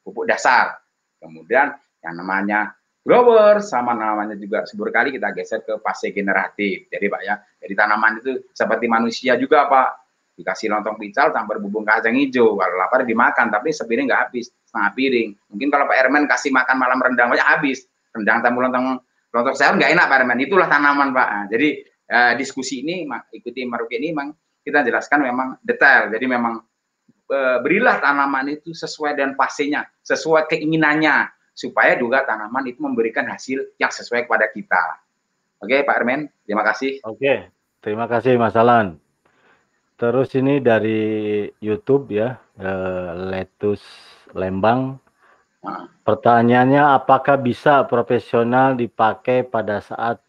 pupuk 0.00 0.24
dasar. 0.24 0.80
Kemudian 1.20 1.76
yang 2.00 2.14
namanya 2.16 2.72
grower 3.04 3.60
sama 3.60 3.92
namanya 3.92 4.36
juga 4.36 4.64
subur 4.64 4.88
kali 4.88 5.12
kita 5.12 5.32
geser 5.36 5.60
ke 5.60 5.76
fase 5.84 6.08
generatif. 6.12 6.88
Jadi 6.88 7.06
Pak 7.08 7.20
ya, 7.24 7.34
jadi 7.60 7.74
tanaman 7.84 8.24
itu 8.24 8.48
seperti 8.56 8.88
manusia 8.88 9.36
juga 9.36 9.68
Pak. 9.68 10.08
Dikasih 10.40 10.70
lontong 10.70 10.96
pical 10.96 11.34
tanpa 11.34 11.58
bubung 11.58 11.82
kacang 11.82 12.14
hijau. 12.14 12.54
Kalau 12.54 12.74
lapar 12.78 13.02
dimakan, 13.02 13.50
tapi 13.50 13.74
sepiring 13.74 14.06
nggak 14.06 14.22
habis, 14.30 14.54
setengah 14.68 14.92
piring. 14.92 15.30
Mungkin 15.48 15.68
kalau 15.72 15.88
Pak 15.88 15.96
Ermen 15.96 16.28
kasih 16.28 16.52
makan 16.52 16.76
malam 16.76 17.00
rendang 17.00 17.32
banyak 17.32 17.48
habis. 17.48 17.88
Rendang 18.12 18.44
tamu 18.44 18.60
lontong 18.60 19.00
Kelontong 19.28 19.56
sayur 19.60 19.76
nggak 19.76 19.92
enak 19.92 20.06
Pak 20.08 20.16
Herman, 20.24 20.40
itulah 20.40 20.66
tanaman 20.72 21.12
Pak. 21.12 21.28
Nah, 21.28 21.44
jadi 21.52 21.68
eh, 21.84 22.32
diskusi 22.40 22.80
ini 22.80 23.04
ikuti 23.36 23.60
Maruki 23.68 24.00
ini 24.00 24.16
memang 24.16 24.32
kita 24.64 24.80
jelaskan 24.80 25.20
memang 25.20 25.60
detail. 25.60 26.08
Jadi 26.08 26.24
memang 26.24 26.64
eh, 27.28 27.58
berilah 27.60 28.00
tanaman 28.00 28.48
itu 28.56 28.72
sesuai 28.72 29.20
dengan 29.20 29.36
fasenya, 29.36 29.84
sesuai 30.00 30.48
keinginannya 30.48 31.28
supaya 31.52 32.00
juga 32.00 32.24
tanaman 32.24 32.72
itu 32.72 32.80
memberikan 32.80 33.28
hasil 33.28 33.76
yang 33.76 33.92
sesuai 33.92 34.24
kepada 34.24 34.48
kita. 34.48 35.04
Oke 35.60 35.84
Pak 35.84 35.94
Herman, 36.00 36.32
terima 36.48 36.64
kasih. 36.64 37.04
Oke, 37.04 37.52
terima 37.84 38.08
kasih 38.08 38.40
Mas 38.40 38.56
Alan. 38.56 38.96
Terus 39.98 40.32
ini 40.40 40.62
dari 40.64 41.44
YouTube 41.60 42.16
ya, 42.16 42.40
eh, 42.56 43.10
Letus 43.28 43.84
Lembang 44.36 45.00
Pertanyaannya 46.06 46.82
apakah 46.96 47.36
bisa 47.36 47.84
profesional 47.84 48.78
dipakai 48.78 49.44
pada 49.44 49.82
saat 49.84 50.22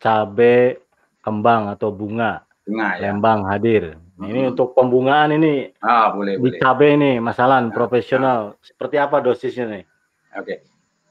cabai 0.00 0.80
kembang 1.20 1.68
atau 1.68 1.92
bunga? 1.92 2.46
Bunga 2.64 2.96
ya. 2.96 3.10
Lembang 3.10 3.44
hadir. 3.50 4.00
Hmm. 4.16 4.30
Ini 4.30 4.54
untuk 4.54 4.72
pembungaan 4.72 5.36
ini. 5.36 5.74
Ah, 5.82 6.14
boleh, 6.14 6.38
di 6.38 6.54
boleh. 6.54 6.60
cabai 6.62 6.96
ini 6.96 7.12
masalah 7.20 7.60
nah, 7.60 7.74
profesional. 7.74 8.56
Nah. 8.56 8.62
Seperti 8.64 8.96
apa 8.96 9.20
dosisnya 9.20 9.66
nih? 9.68 9.84
Oke. 10.40 10.54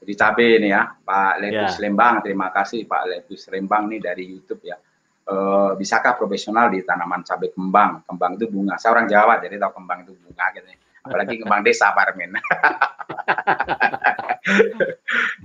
Di 0.04 0.12
cabai 0.18 0.60
ini 0.60 0.68
ya, 0.68 0.90
Pak 1.00 1.32
Letus 1.40 1.76
ya. 1.78 1.80
Lembang. 1.86 2.14
Terima 2.24 2.48
kasih 2.50 2.84
Pak 2.90 3.02
Letus 3.06 3.46
Lembang 3.52 3.86
nih 3.92 4.00
dari 4.02 4.24
YouTube 4.26 4.66
ya. 4.66 4.76
Uh, 5.24 5.72
bisakah 5.78 6.18
profesional 6.18 6.68
di 6.68 6.82
tanaman 6.82 7.22
cabai 7.22 7.54
kembang? 7.54 8.02
Kembang 8.08 8.36
itu 8.36 8.50
bunga. 8.50 8.76
Saya 8.76 8.98
orang 8.98 9.06
Jawa 9.06 9.38
jadi 9.38 9.56
tahu 9.56 9.72
kembang 9.78 10.02
itu 10.02 10.12
bunga 10.18 10.50
gitu. 10.52 10.83
Apalagi 11.04 11.44
kembang 11.44 11.60
desa 11.60 11.92
Pak 11.92 12.16
Armin. 12.16 12.32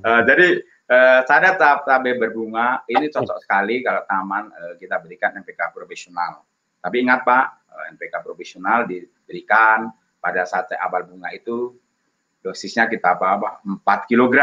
uh, 0.08 0.22
jadi 0.28 0.48
uh, 0.88 1.20
saya 1.28 1.60
tahap 1.60 1.84
cabai 1.84 2.16
berbunga 2.16 2.88
ini 2.88 3.12
cocok 3.12 3.44
sekali 3.44 3.84
kalau 3.84 4.08
taman 4.08 4.48
uh, 4.56 4.74
kita 4.80 5.04
berikan 5.04 5.36
NPK 5.36 5.75
profesional. 5.75 6.48
Tapi 6.80 7.04
ingat 7.04 7.28
Pak, 7.28 7.46
uh, 7.75 7.86
NPK 7.92 8.24
profesional 8.24 8.88
diberikan 8.88 9.92
pada 10.24 10.48
saat 10.48 10.72
awal 10.80 11.04
bunga 11.04 11.28
itu 11.36 11.75
dosisnya 12.39 12.88
kita 12.88 13.20
apa, 13.20 13.60
4 13.68 13.84
kg 14.08 14.36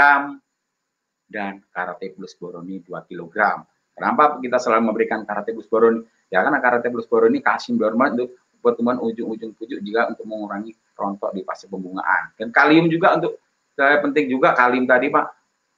dan 1.32 1.64
karate 1.72 2.12
plus 2.12 2.36
boroni 2.36 2.84
2 2.84 2.92
kg. 3.08 3.64
Kenapa 3.96 4.36
kita 4.36 4.60
selalu 4.60 4.92
memberikan 4.92 5.24
karate 5.24 5.56
plus 5.56 5.64
boroni? 5.64 6.04
Ya 6.28 6.44
karena 6.44 6.60
karate 6.60 6.92
plus 6.92 7.08
boroni 7.08 7.40
kalsium 7.40 7.80
bermanfaat 7.80 8.12
untuk 8.20 8.30
pertumbuhan 8.66 8.98
ujung-ujung 8.98 9.54
pucuk 9.54 9.78
juga 9.78 10.10
untuk 10.10 10.26
mengurangi 10.26 10.74
rontok 10.98 11.30
di 11.30 11.46
fase 11.46 11.70
pembungaan. 11.70 12.34
Dan 12.34 12.50
kalium 12.50 12.90
juga 12.90 13.14
untuk 13.14 13.38
saya 13.78 14.02
penting 14.02 14.26
juga 14.26 14.56
Kalim 14.58 14.88
tadi 14.90 15.06
Pak. 15.12 15.26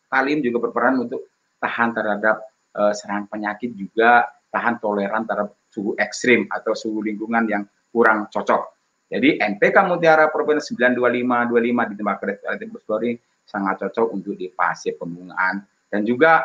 Kalim 0.09 0.41
juga 0.41 0.65
berperan 0.65 1.05
untuk 1.05 1.29
tahan 1.61 1.93
terhadap 1.93 2.41
uh, 2.79 2.95
serangan 2.97 3.29
penyakit 3.29 3.77
juga 3.77 4.25
tahan 4.49 4.81
toleran 4.81 5.29
terhadap 5.29 5.53
suhu 5.69 5.93
ekstrim 6.01 6.49
atau 6.49 6.73
suhu 6.73 7.05
lingkungan 7.05 7.45
yang 7.45 7.63
kurang 7.93 8.31
cocok. 8.33 8.79
Jadi 9.09 9.41
NPK 9.41 9.77
Mutiara 9.89 10.33
Provinsi 10.33 10.77
92525 10.77 11.91
di 11.93 11.95
tempat 11.97 12.17
kreatif 12.21 12.69
Bosbori 12.73 13.13
sangat 13.45 13.85
cocok 13.85 14.07
untuk 14.13 14.37
di 14.37 14.53
fase 14.53 14.93
pembungaan 14.97 15.65
dan 15.89 16.05
juga 16.05 16.45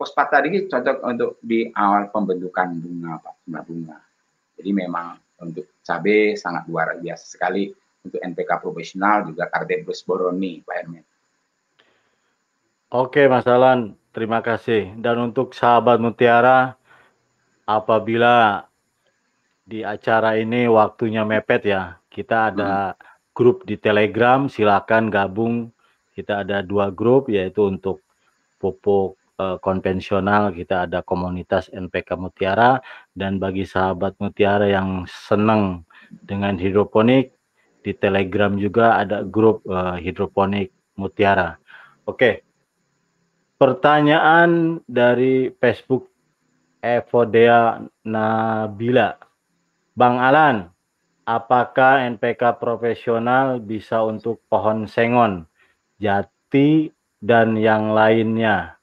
fosfat 0.00 0.32
tadi 0.32 0.64
cocok 0.64 0.96
untuk 1.04 1.36
di 1.44 1.68
awal 1.76 2.08
pembentukan 2.08 2.72
bunga 2.80 3.20
Pak, 3.20 3.36
bunga. 3.68 4.00
Jadi 4.56 4.70
memang 4.72 5.12
untuk 5.40 5.66
cabai 5.80 6.36
sangat 6.36 6.68
luar 6.68 7.00
biasa 7.00 7.36
sekali 7.36 7.72
untuk 8.04 8.20
NPK 8.20 8.50
profesional 8.60 9.28
juga 9.28 9.48
Cardebrus 9.48 10.04
boroni 10.04 10.64
Pak 10.64 10.76
Hermin. 10.76 11.04
Oke 12.90 13.28
Mas 13.30 13.46
Alan, 13.46 13.94
terima 14.10 14.42
kasih. 14.42 14.92
Dan 14.98 15.30
untuk 15.30 15.54
sahabat 15.54 16.02
Mutiara, 16.02 16.74
apabila 17.68 18.66
di 19.62 19.86
acara 19.86 20.34
ini 20.34 20.66
waktunya 20.66 21.22
mepet 21.22 21.70
ya, 21.70 21.94
kita 22.10 22.50
ada 22.50 22.92
hmm. 22.92 22.98
grup 23.30 23.62
di 23.62 23.78
Telegram, 23.78 24.50
silakan 24.50 25.06
gabung. 25.06 25.70
Kita 26.10 26.42
ada 26.42 26.60
dua 26.60 26.90
grup, 26.90 27.30
yaitu 27.30 27.70
untuk 27.70 28.02
pupuk 28.60 29.16
uh, 29.40 29.56
konvensional 29.56 30.52
kita 30.52 30.84
ada 30.84 31.00
komunitas 31.00 31.72
NPK 31.72 32.20
Mutiara 32.20 32.84
dan 33.20 33.36
bagi 33.36 33.68
sahabat 33.68 34.16
Mutiara 34.16 34.64
yang 34.64 35.04
senang 35.04 35.84
dengan 36.24 36.56
hidroponik 36.56 37.36
di 37.84 37.92
Telegram 37.92 38.56
juga 38.56 38.96
ada 38.96 39.20
grup 39.20 39.60
uh, 39.68 40.00
hidroponik 40.00 40.72
Mutiara. 40.96 41.60
Oke. 42.08 42.40
Pertanyaan 43.60 44.80
dari 44.88 45.52
Facebook 45.60 46.08
Evodea 46.80 47.84
Nabila. 48.08 49.20
Bang 49.92 50.16
Alan, 50.16 50.72
apakah 51.28 52.08
NPK 52.08 52.56
profesional 52.56 53.60
bisa 53.60 54.00
untuk 54.00 54.40
pohon 54.48 54.88
sengon, 54.88 55.44
jati, 56.00 56.88
dan 57.20 57.60
yang 57.60 57.92
lainnya? 57.92 58.80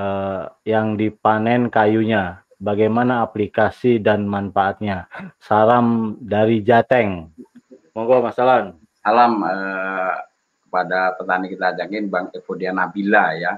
uh, 0.00 0.42
yang 0.64 0.96
dipanen 0.96 1.68
kayunya. 1.68 2.42
Bagaimana 2.60 3.24
aplikasi 3.24 4.04
dan 4.04 4.28
manfaatnya? 4.28 5.08
Salam 5.40 6.20
dari 6.20 6.60
Jateng. 6.60 7.32
Monggo 7.96 8.20
Mas 8.20 8.36
Alan. 8.36 8.76
Salam 9.00 9.40
uh, 9.40 10.12
kepada 10.68 11.16
petani 11.16 11.48
kita 11.48 11.72
ajakin 11.72 12.12
Bang 12.12 12.28
Evodia 12.36 12.76
Nabila 12.76 13.32
ya. 13.32 13.56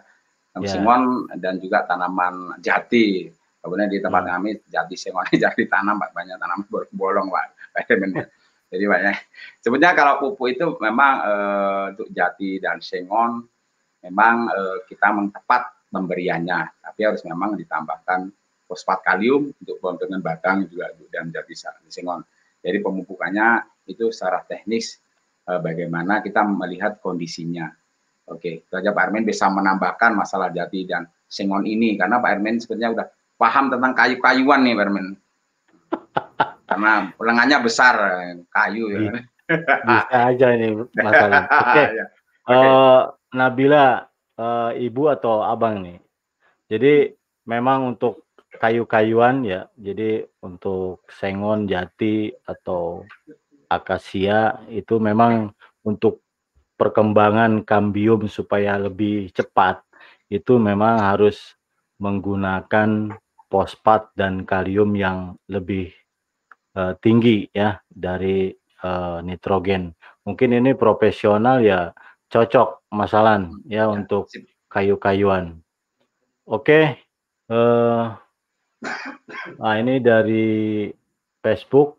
Yeah. 0.54 0.70
Simon 0.70 1.26
dan 1.34 1.58
juga 1.58 1.82
tanaman 1.82 2.62
jati. 2.62 3.26
Kemudian 3.58 3.90
di 3.90 3.98
tempat 3.98 4.22
yeah. 4.22 4.32
kami 4.38 4.50
jati 4.70 4.94
sengon 4.94 5.26
jati 5.50 5.66
tanam 5.66 5.98
banyak 5.98 6.38
tanaman 6.38 6.62
bolong 6.94 7.26
Pak. 7.26 7.46
Jadi 8.70 8.84
banyak. 8.86 9.16
Sebenarnya 9.66 9.98
kalau 9.98 10.14
pupuk 10.22 10.54
itu 10.54 10.78
memang 10.78 11.12
uh, 11.26 11.84
untuk 11.90 12.06
jati 12.14 12.62
dan 12.62 12.78
sengon 12.78 13.42
memang 14.06 14.46
uh, 14.46 14.78
kita 14.86 15.10
mentepat 15.10 15.90
pemberiannya, 15.90 16.86
tapi 16.86 17.00
harus 17.02 17.26
memang 17.26 17.58
ditambahkan 17.58 18.30
fosfat 18.72 19.04
kalium 19.04 19.52
untuk 19.52 19.76
pembentukan 19.84 20.24
batang 20.24 20.64
juga 20.64 20.88
dan 21.12 21.28
jadi 21.28 21.52
sengon. 21.92 22.24
Jadi 22.64 22.80
pemupukannya 22.80 23.68
itu 23.84 24.08
secara 24.08 24.40
teknis 24.48 24.96
eh, 25.44 25.60
bagaimana 25.60 26.24
kita 26.24 26.40
melihat 26.40 27.04
kondisinya. 27.04 27.68
Oke, 28.32 28.64
itu 28.64 28.72
aja 28.72 28.96
Pak 28.96 29.12
Ermen 29.12 29.28
bisa 29.28 29.52
menambahkan 29.52 30.16
masalah 30.16 30.48
jati 30.48 30.88
dan 30.88 31.04
sengon 31.28 31.68
ini 31.68 32.00
karena 32.00 32.16
Pak 32.16 32.30
Ermen 32.32 32.56
sebenarnya 32.56 32.90
udah 32.96 33.06
paham 33.36 33.68
tentang 33.68 33.92
kayu-kayuan 33.92 34.64
nih 34.64 34.72
Pak 34.72 34.84
Ermen. 34.88 35.06
Karena 36.72 37.12
lengannya 37.20 37.58
besar 37.60 37.94
kayu 38.48 38.88
ya. 38.88 39.00
Iya. 39.04 39.12
Bisa 39.84 40.18
aja 40.32 40.46
ini 40.56 40.66
masalah. 40.96 41.42
Oke. 41.60 41.68
Okay. 41.68 41.84
Ya. 41.92 42.04
okay. 42.48 42.48
Uh, 42.48 42.56
eh, 42.56 43.00
Nabila 43.36 43.86
uh, 44.40 44.70
ibu 44.72 45.02
atau 45.12 45.44
abang 45.44 45.84
nih. 45.84 45.98
Jadi 46.72 47.12
memang 47.44 47.92
untuk 47.92 48.21
kayu-kayuan 48.60 49.46
ya, 49.46 49.68
jadi 49.76 50.28
untuk 50.44 51.04
sengon, 51.08 51.64
jati 51.64 52.32
atau 52.44 53.04
akasia 53.72 54.60
itu 54.68 55.00
memang 55.00 55.56
untuk 55.82 56.20
perkembangan 56.76 57.64
kambium 57.64 58.26
supaya 58.26 58.76
lebih 58.76 59.30
cepat 59.32 59.80
itu 60.32 60.56
memang 60.58 61.00
harus 61.00 61.56
menggunakan 62.00 63.14
fosfat 63.52 64.10
dan 64.16 64.48
kalium 64.48 64.96
yang 64.96 65.36
lebih 65.46 65.92
uh, 66.74 66.96
tinggi 66.98 67.46
ya 67.52 67.78
dari 67.86 68.50
uh, 68.82 69.20
nitrogen. 69.20 69.92
Mungkin 70.24 70.56
ini 70.56 70.72
profesional 70.72 71.60
ya 71.60 71.92
cocok 72.32 72.88
masalan 72.90 73.52
ya, 73.68 73.84
ya 73.86 73.92
untuk 73.92 74.32
kayu-kayuan. 74.72 75.60
Oke, 76.48 76.96
uh, 77.52 78.16
nah 79.62 79.74
ini 79.78 80.02
dari 80.02 80.88
Facebook 81.42 81.98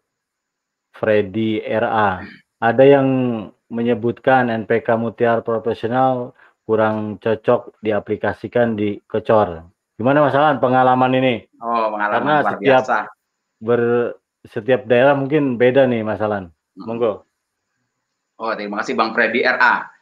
Freddy 0.93 1.59
RA. 1.63 2.21
Ada 2.63 2.83
yang 2.85 3.07
menyebutkan 3.67 4.47
NPK 4.53 4.95
Mutiara 4.95 5.41
Profesional 5.43 6.31
kurang 6.63 7.19
cocok 7.19 7.81
diaplikasikan 7.83 8.77
di 8.77 9.01
Kecor. 9.03 9.67
Gimana 9.99 10.23
masalah 10.23 10.55
pengalaman 10.61 11.11
ini? 11.19 11.35
Oh, 11.59 11.91
pengalaman 11.91 12.23
Karena 12.23 12.35
luar 12.39 12.51
setiap 12.55 12.61
biasa. 12.63 12.97
ber 13.63 13.81
setiap 14.43 14.81
daerah 14.87 15.15
mungkin 15.15 15.59
beda 15.59 15.87
nih 15.87 16.03
masalah. 16.03 16.47
Hmm. 16.47 16.83
Monggo. 16.87 17.27
Oh, 18.39 18.51
terima 18.55 18.83
kasih 18.83 18.95
Bang 18.95 19.11
Freddy 19.11 19.43
RA 19.43 19.93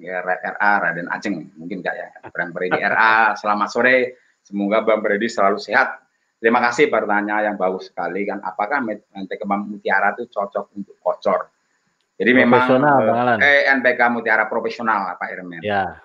ya 0.00 0.24
RA 0.24 0.70
Raden 0.80 1.08
Aceng 1.12 1.52
mungkin 1.60 1.84
kak 1.84 1.94
ya 1.94 2.08
Bang 2.32 2.50
Bredi 2.56 2.80
RA 2.80 3.36
selamat 3.36 3.68
sore 3.68 3.96
semoga 4.50 4.82
Bang 4.82 5.00
Bredi 5.00 5.30
selalu 5.30 5.62
sehat. 5.62 6.02
Terima 6.42 6.58
kasih 6.58 6.90
pertanyaan 6.90 7.54
yang 7.54 7.56
bagus 7.56 7.88
sekali 7.88 8.26
kan. 8.26 8.42
Apakah 8.42 8.82
kembang 9.38 9.70
mutiara 9.70 10.12
itu 10.18 10.26
cocok 10.26 10.74
untuk 10.74 10.98
kocor 10.98 11.46
jadi 12.20 12.36
memang 12.36 12.68
eh, 13.40 13.64
NPK 13.80 14.00
mutiara 14.12 14.44
profesional 14.44 15.16
Pak 15.16 15.28
Irmen 15.32 15.64
ya. 15.64 15.96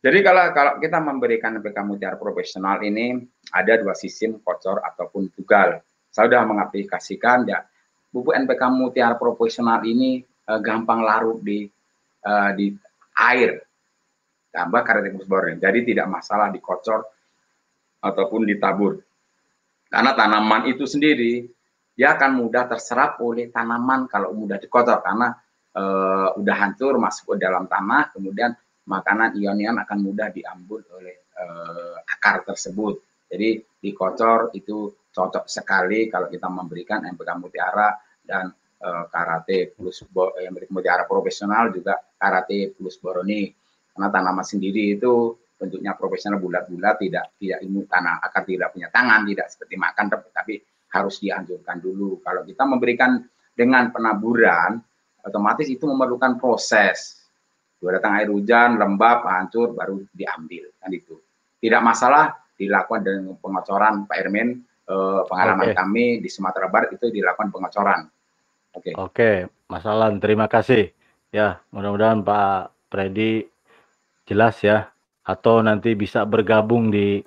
Jadi 0.00 0.24
kalau 0.24 0.48
kalau 0.56 0.72
kita 0.80 0.96
memberikan 1.04 1.60
NPK 1.60 1.84
mutiara 1.84 2.16
profesional 2.16 2.80
ini 2.80 3.20
ada 3.52 3.76
dua 3.76 3.92
sistem 3.92 4.40
kocor 4.40 4.80
ataupun 4.80 5.28
tugal 5.36 5.84
saya 6.08 6.32
sudah 6.32 6.48
mengaplikasikan 6.48 7.44
ya. 7.44 7.60
Pupuk 8.08 8.32
NPK 8.32 8.62
mutiara 8.72 9.20
profesional 9.20 9.84
ini 9.84 10.24
eh, 10.24 10.60
gampang 10.64 11.04
larut 11.04 11.44
di 11.44 11.68
uh, 12.24 12.50
di 12.56 12.72
air. 13.20 13.60
Tambah 14.48 14.80
boron. 15.28 15.60
Jadi 15.60 15.92
tidak 15.92 16.08
masalah 16.08 16.48
dikocor 16.48 17.04
ataupun 18.04 18.44
ditabur. 18.44 19.00
Karena 19.88 20.12
tanaman 20.12 20.68
itu 20.68 20.84
sendiri 20.84 21.48
dia 21.94 22.18
akan 22.18 22.44
mudah 22.44 22.68
terserap 22.68 23.22
oleh 23.22 23.48
tanaman 23.48 24.10
kalau 24.10 24.34
mudah 24.34 24.58
dikocor 24.58 24.98
karena 25.00 25.30
e, 25.70 25.82
udah 26.36 26.56
hancur 26.58 26.98
masuk 26.98 27.38
ke 27.38 27.46
dalam 27.46 27.70
tanah, 27.70 28.10
kemudian 28.10 28.50
makanan 28.84 29.38
ion-ion 29.38 29.78
akan 29.78 29.98
mudah 30.02 30.28
diambil 30.34 30.82
oleh 30.98 31.16
e, 31.30 31.44
akar 32.10 32.42
tersebut. 32.42 32.98
Jadi 33.30 33.62
dikocor 33.78 34.50
itu 34.58 34.90
cocok 35.14 35.46
sekali 35.46 36.10
kalau 36.10 36.26
kita 36.26 36.50
memberikan 36.50 37.06
MPK 37.06 37.30
Mutiara 37.38 37.94
dan 38.26 38.50
uh, 38.84 39.04
karate 39.08 39.72
plus 39.72 40.04
yang 40.42 40.52
milik 40.52 40.70
mutiara 40.74 41.08
profesional 41.08 41.70
juga 41.70 41.96
karate 42.18 42.74
plus 42.76 43.00
boroni 43.00 43.48
karena 43.94 44.08
tanaman 44.10 44.42
sendiri 44.42 44.98
itu 44.98 45.38
bentuknya 45.54 45.94
profesional 45.94 46.42
bulat-bulat 46.42 46.98
tidak 46.98 47.34
tidak 47.38 47.58
ini 47.62 47.86
tanah 47.86 48.20
akan 48.20 48.42
tidak 48.42 48.68
punya 48.74 48.88
tangan 48.90 49.22
tidak 49.26 49.46
seperti 49.48 49.74
makan 49.78 50.06
tapi 50.34 50.54
harus 50.90 51.14
dianjurkan 51.22 51.78
dulu 51.78 52.22
kalau 52.22 52.42
kita 52.42 52.62
memberikan 52.66 53.22
dengan 53.54 53.90
penaburan 53.94 54.82
otomatis 55.22 55.66
itu 55.70 55.86
memerlukan 55.86 56.38
proses 56.38 57.22
dua 57.78 57.98
datang 57.98 58.18
air 58.18 58.30
hujan 58.30 58.78
lembab 58.78 59.26
hancur 59.26 59.74
baru 59.74 60.02
diambil 60.10 60.74
kan 60.82 60.90
itu 60.90 61.18
tidak 61.62 61.80
masalah 61.80 62.34
dilakukan 62.54 63.02
dengan 63.02 63.34
pengocoran 63.38 64.06
Pak 64.06 64.16
Ermen 64.18 64.62
eh, 64.90 65.20
pengalaman 65.26 65.70
okay. 65.70 65.76
kami 65.78 66.04
di 66.22 66.28
Sumatera 66.30 66.66
Barat 66.70 66.94
itu 66.94 67.10
dilakukan 67.10 67.50
pengocoran 67.50 68.10
Oke. 68.74 68.90
Okay. 68.90 68.94
Oke, 68.98 69.30
Mas 69.70 69.86
Alan, 69.86 70.18
terima 70.18 70.50
kasih. 70.50 70.90
Ya, 71.30 71.62
mudah-mudahan 71.70 72.26
Pak 72.26 72.74
Freddy 72.90 73.46
jelas 74.26 74.58
ya, 74.66 74.90
atau 75.24 75.64
nanti 75.64 75.96
bisa 75.96 76.28
bergabung 76.28 76.92
di 76.92 77.24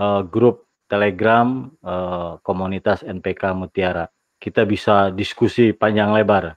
uh, 0.00 0.24
grup 0.24 0.64
Telegram 0.88 1.68
uh, 1.84 2.40
komunitas 2.44 3.04
NPK 3.04 3.52
Mutiara. 3.56 4.08
Kita 4.40 4.68
bisa 4.68 5.08
diskusi 5.08 5.72
panjang 5.72 6.12
lebar. 6.12 6.56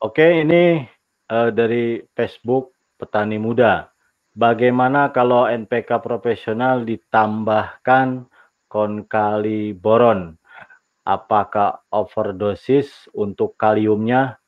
Oke, 0.00 0.44
ini 0.44 0.84
uh, 1.28 1.50
dari 1.52 2.00
Facebook 2.16 2.72
petani 2.96 3.36
muda. 3.36 3.92
Bagaimana 4.34 5.14
kalau 5.14 5.46
NPK 5.46 6.00
profesional 6.02 6.82
ditambahkan 6.82 8.26
konkali 8.66 9.76
boron? 9.76 10.34
Apakah 11.04 11.84
overdosis 11.92 13.06
untuk 13.12 13.54
kaliumnya? 13.60 14.40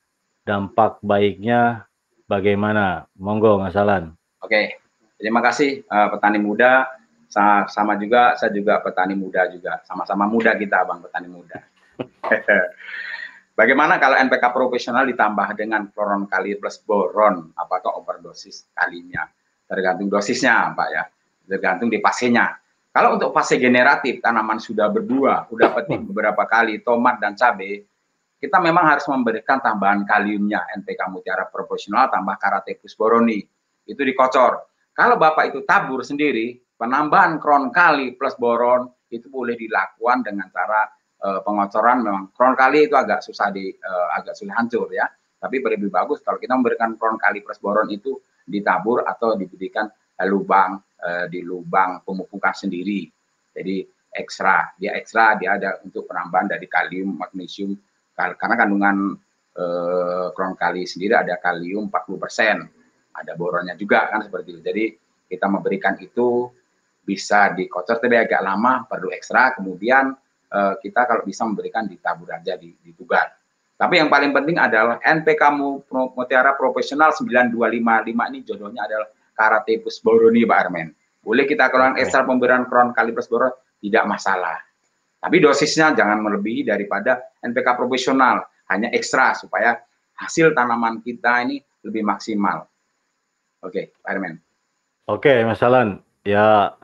Dampak 0.43 1.05
baiknya 1.05 1.87
bagaimana? 2.25 3.07
Monggo, 3.15 3.61
Ngasalan. 3.61 4.17
Oke, 4.41 4.86
terima 5.19 5.41
kasih 5.45 5.85
uh, 5.89 6.09
petani 6.15 6.39
muda. 6.41 6.87
Sama, 7.27 7.67
sama 7.67 7.99
juga, 7.99 8.39
saya 8.39 8.55
juga 8.55 8.79
petani 8.81 9.19
muda 9.19 9.51
juga. 9.51 9.83
Sama-sama 9.83 10.31
muda 10.31 10.55
kita, 10.55 10.87
Bang, 10.87 11.03
petani 11.03 11.27
muda. 11.27 11.59
Bagaimana 13.59 13.97
kalau 13.97 14.21
NPK 14.21 14.53
profesional 14.53 15.09
ditambah 15.09 15.57
dengan 15.57 15.89
kloron 15.91 16.29
kali 16.29 16.61
plus 16.61 16.79
boron? 16.85 17.57
Apakah 17.57 17.97
overdosis 17.99 18.69
kalinya? 18.77 19.25
Tergantung 19.65 20.13
dosisnya, 20.13 20.77
Pak 20.77 20.89
ya. 20.93 21.03
Tergantung 21.49 21.89
di 21.89 21.99
fasenya. 21.99 22.53
Kalau 22.93 23.17
untuk 23.17 23.33
fase 23.33 23.57
generatif, 23.57 24.21
tanaman 24.21 24.61
sudah 24.61 24.93
berbuah, 24.93 25.49
sudah 25.49 25.69
petik 25.73 26.01
beberapa 26.05 26.45
kali, 26.49 26.81
tomat 26.81 27.21
dan 27.21 27.33
cabai, 27.37 27.81
kita 28.37 28.61
memang 28.61 28.85
harus 28.93 29.09
memberikan 29.09 29.61
tambahan 29.61 30.05
kaliumnya, 30.05 30.69
NPK 30.77 31.09
mutiara 31.09 31.49
profesional 31.49 32.13
tambah 32.13 32.37
karate 32.37 32.77
plus 32.77 32.93
boroni. 32.93 33.41
Itu 33.89 34.05
dikocor. 34.05 34.76
Kalau 34.97 35.21
Bapak 35.21 35.53
itu 35.53 35.61
tabur 35.69 36.01
sendiri, 36.01 36.57
penambahan 36.81 37.37
kron 37.37 37.69
kali 37.69 38.17
plus 38.17 38.33
boron 38.41 38.89
itu 39.13 39.29
boleh 39.29 39.53
dilakukan 39.53 40.25
dengan 40.25 40.49
cara 40.49 40.89
uh, 41.21 41.45
pengocoran 41.45 42.01
memang 42.01 42.25
kron 42.33 42.57
kali 42.57 42.89
itu 42.89 42.97
agak 42.97 43.21
susah 43.21 43.53
di 43.53 43.69
uh, 43.77 44.09
agak 44.17 44.33
sulit 44.33 44.57
hancur 44.57 44.89
ya. 44.89 45.05
Tapi 45.37 45.61
lebih 45.61 45.93
bagus 45.93 46.25
kalau 46.25 46.41
kita 46.41 46.57
memberikan 46.57 46.97
kron 46.97 47.21
kali 47.21 47.45
plus 47.45 47.61
boron 47.61 47.93
itu 47.93 48.17
ditabur 48.49 49.05
atau 49.05 49.37
diberikan 49.37 49.85
uh, 49.93 50.27
lubang 50.27 50.81
uh, 51.05 51.29
di 51.29 51.45
lubang 51.45 52.01
pemupukan 52.01 52.57
sendiri. 52.57 53.05
Jadi 53.53 53.85
ekstra, 54.17 54.73
dia 54.81 54.97
ekstra 54.97 55.37
dia 55.37 55.61
ada 55.61 55.77
untuk 55.85 56.09
penambahan 56.09 56.57
dari 56.57 56.65
kalium, 56.73 57.21
magnesium 57.21 57.77
karena 58.17 58.57
kandungan 58.57 59.13
uh, 59.61 60.33
kron 60.33 60.57
kali 60.57 60.89
sendiri 60.89 61.21
ada 61.21 61.37
kalium 61.37 61.93
40%, 61.93 62.76
ada 63.17 63.33
boronnya 63.35 63.75
juga 63.75 64.07
kan 64.13 64.25
seperti 64.25 64.57
itu. 64.57 64.61
Jadi 64.61 64.85
kita 65.27 65.49
memberikan 65.49 65.97
itu 65.99 66.53
bisa 67.07 67.55
dikocor 67.55 68.03
tapi 68.03 68.19
agak 68.19 68.43
lama 68.43 68.83
perlu 68.87 69.15
ekstra 69.15 69.55
kemudian 69.55 70.11
uh, 70.51 70.75
kita 70.83 71.07
kalau 71.07 71.23
bisa 71.23 71.47
memberikan 71.47 71.87
di 71.87 71.97
tabur 71.99 72.31
aja 72.35 72.59
di, 72.59 72.75
di 72.83 72.93
tugas. 72.95 73.31
Tapi 73.77 74.01
yang 74.01 74.09
paling 74.09 74.33
penting 74.33 74.57
adalah 74.57 74.97
NPK 75.05 75.43
Mutiara 76.17 76.57
Profesional 76.57 77.13
9255 77.13 78.31
ini 78.33 78.39
jodohnya 78.41 78.89
adalah 78.89 79.09
Karate 79.37 79.85
Plus 79.85 80.01
Boroni 80.01 80.49
Pak 80.49 80.59
Armen. 80.65 80.89
Boleh 81.21 81.45
kita 81.45 81.69
keluarkan 81.69 82.01
ekstra 82.01 82.25
pemberian 82.25 82.65
kron 82.71 82.97
plus 82.97 83.29
boron 83.29 83.53
tidak 83.85 84.05
masalah. 84.09 84.63
Tapi 85.21 85.43
dosisnya 85.43 85.93
jangan 85.93 86.23
melebihi 86.23 86.71
daripada 86.71 87.19
NPK 87.43 87.75
profesional, 87.77 88.47
hanya 88.71 88.89
ekstra 88.95 89.35
supaya 89.35 89.77
hasil 90.17 90.55
tanaman 90.55 91.03
kita 91.03 91.45
ini 91.45 91.59
lebih 91.85 92.07
maksimal. 92.07 92.65
Oke, 93.67 93.91
Pak 93.99 94.07
Armen. 94.07 94.35
Oke, 95.11 95.43
Mas 95.43 95.63
Alan. 95.67 95.99
Ya, 96.23 96.79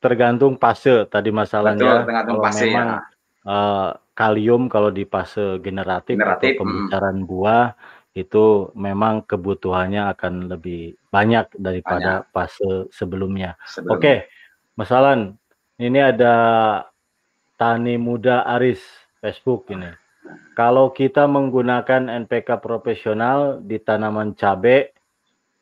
tergantung 0.00 0.56
fase 0.56 1.04
tadi 1.08 1.28
masalahnya. 1.28 2.00
Betul, 2.02 2.08
tergantung 2.08 2.36
kalau 2.40 2.46
fase 2.48 2.64
memang, 2.64 2.88
ya. 2.88 3.00
Uh, 3.42 3.90
kalium 4.16 4.62
kalau 4.72 4.88
di 4.88 5.04
fase 5.04 5.60
generatif, 5.60 6.16
generatif 6.16 6.56
atau 6.56 6.60
pembicaraan 6.64 7.20
hmm. 7.20 7.28
buah 7.28 7.66
itu 8.12 8.68
memang 8.76 9.24
kebutuhannya 9.24 10.12
akan 10.12 10.52
lebih 10.52 11.00
banyak 11.08 11.48
daripada 11.56 12.28
banyak. 12.28 12.32
fase 12.32 12.92
sebelumnya. 12.92 13.56
sebelumnya. 13.64 13.96
Oke, 13.96 14.14
masalah 14.76 15.16
ini 15.80 16.00
ada 16.00 16.34
Tani 17.56 17.96
Muda 17.96 18.44
Aris 18.44 18.84
Facebook 19.24 19.72
ini. 19.72 19.88
Kalau 20.52 20.92
kita 20.92 21.24
menggunakan 21.24 22.12
NPK 22.28 22.60
profesional 22.60 23.64
di 23.64 23.80
tanaman 23.80 24.36
cabai 24.36 24.92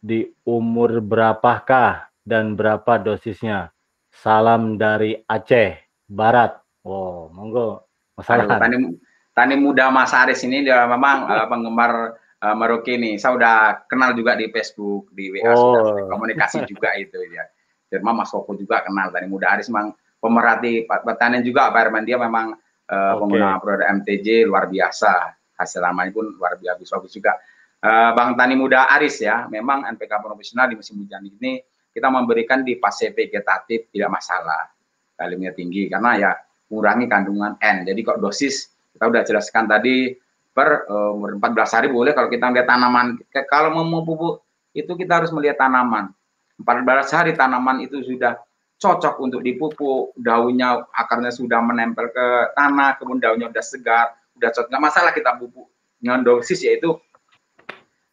di 0.00 0.24
umur 0.48 1.04
berapakah 1.04 2.08
dan 2.24 2.56
berapa 2.56 2.96
dosisnya? 2.96 3.70
Salam 4.10 4.80
dari 4.80 5.14
Aceh 5.28 5.76
Barat. 6.08 6.56
Wow, 6.82 7.30
monggo. 7.30 7.86
Masalah. 8.16 8.58
Tani, 8.58 8.96
tani 9.36 9.54
muda 9.60 9.92
Mas 9.92 10.10
Aris 10.16 10.42
ini 10.42 10.64
dia 10.64 10.88
memang 10.88 11.28
uh, 11.28 11.46
penggemar 11.52 12.18
uh, 12.40 12.56
Merauke 12.56 12.96
nih. 12.96 13.20
Saya 13.20 13.36
udah 13.36 13.56
kenal 13.86 14.16
juga 14.16 14.34
di 14.34 14.48
Facebook, 14.50 15.12
di 15.14 15.30
WA 15.30 15.52
oh. 15.52 15.56
sudah 15.78 16.08
komunikasi 16.10 16.64
juga 16.72 16.96
itu 16.96 17.20
ya. 17.30 17.44
Firma 17.86 18.16
Mas 18.16 18.32
Koko 18.32 18.54
juga 18.54 18.82
kenal 18.86 19.10
tani 19.10 19.26
muda 19.26 19.54
Aris 19.54 19.66
memang 19.66 19.94
pemerhati 20.22 20.86
pertanian 20.86 21.42
juga 21.42 21.74
Pak 21.74 21.80
Herman 21.80 22.04
dia 22.06 22.20
memang 22.20 22.54
uh, 22.54 23.14
okay. 23.14 23.18
pengguna 23.18 23.58
produk 23.58 23.86
MTJ 24.02 24.46
luar 24.46 24.66
biasa. 24.66 25.36
Hasil 25.60 25.84
lamanya 25.84 26.14
pun 26.16 26.24
luar 26.40 26.56
biasa 26.56 26.96
bagus 26.96 27.12
juga. 27.12 27.36
Uh, 27.80 28.12
Bang 28.12 28.36
Tani 28.36 28.60
Muda 28.60 28.92
Aris 28.92 29.24
ya, 29.24 29.48
memang 29.48 29.88
NPK 29.88 30.20
profesional 30.20 30.68
di 30.68 30.76
musim 30.76 31.00
hujan 31.00 31.24
ini 31.24 31.64
kita 31.90 32.12
memberikan 32.12 32.62
di 32.62 32.78
fase 32.78 33.10
vegetatif 33.10 33.90
tidak 33.90 34.20
masalah 34.20 34.70
kaliumnya 35.18 35.52
tinggi 35.52 35.90
karena 35.90 36.10
ya 36.16 36.30
mengurangi 36.70 37.06
kandungan 37.10 37.52
N. 37.58 37.88
Jadi 37.88 38.00
kok 38.06 38.22
dosis 38.22 38.70
kita 38.94 39.10
sudah 39.10 39.22
jelaskan 39.26 39.64
tadi 39.66 40.14
per 40.50 40.86
uh, 40.86 41.14
umur 41.14 41.36
14 41.38 41.76
hari 41.76 41.88
boleh 41.90 42.14
kalau 42.14 42.30
kita 42.30 42.48
melihat 42.48 42.68
tanaman. 42.70 43.18
Kalau 43.50 43.74
mau 43.74 44.04
pupuk 44.06 44.44
itu 44.72 44.92
kita 44.94 45.22
harus 45.22 45.34
melihat 45.34 45.58
tanaman. 45.58 46.14
14 46.62 47.16
hari 47.16 47.32
tanaman 47.34 47.82
itu 47.82 48.04
sudah 48.06 48.38
cocok 48.80 49.20
untuk 49.20 49.40
dipupuk 49.44 50.16
daunnya 50.16 50.88
akarnya 50.96 51.28
sudah 51.28 51.60
menempel 51.60 52.08
ke 52.08 52.26
tanah 52.56 52.96
kemudian 52.96 53.20
daunnya 53.34 53.46
sudah 53.52 53.64
segar 53.66 54.06
sudah 54.38 54.50
cocok. 54.54 54.68
Nggak 54.70 54.84
masalah 54.84 55.12
kita 55.12 55.30
pupuk 55.36 55.68
dengan 56.00 56.24
dosis 56.24 56.64
yaitu 56.64 56.96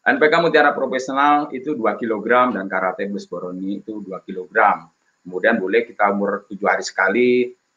NPK 0.08 0.40
Mutiara 0.40 0.72
Profesional 0.72 1.52
itu 1.52 1.76
2 1.76 1.84
kg 2.00 2.56
dan 2.56 2.72
Karate 2.72 3.12
Bus 3.12 3.28
Boroni 3.28 3.84
itu 3.84 4.00
2 4.00 4.16
kg. 4.24 4.88
Kemudian 5.20 5.60
boleh 5.60 5.84
kita 5.84 6.08
umur 6.16 6.48
7 6.48 6.64
hari 6.64 6.80
sekali 6.88 7.30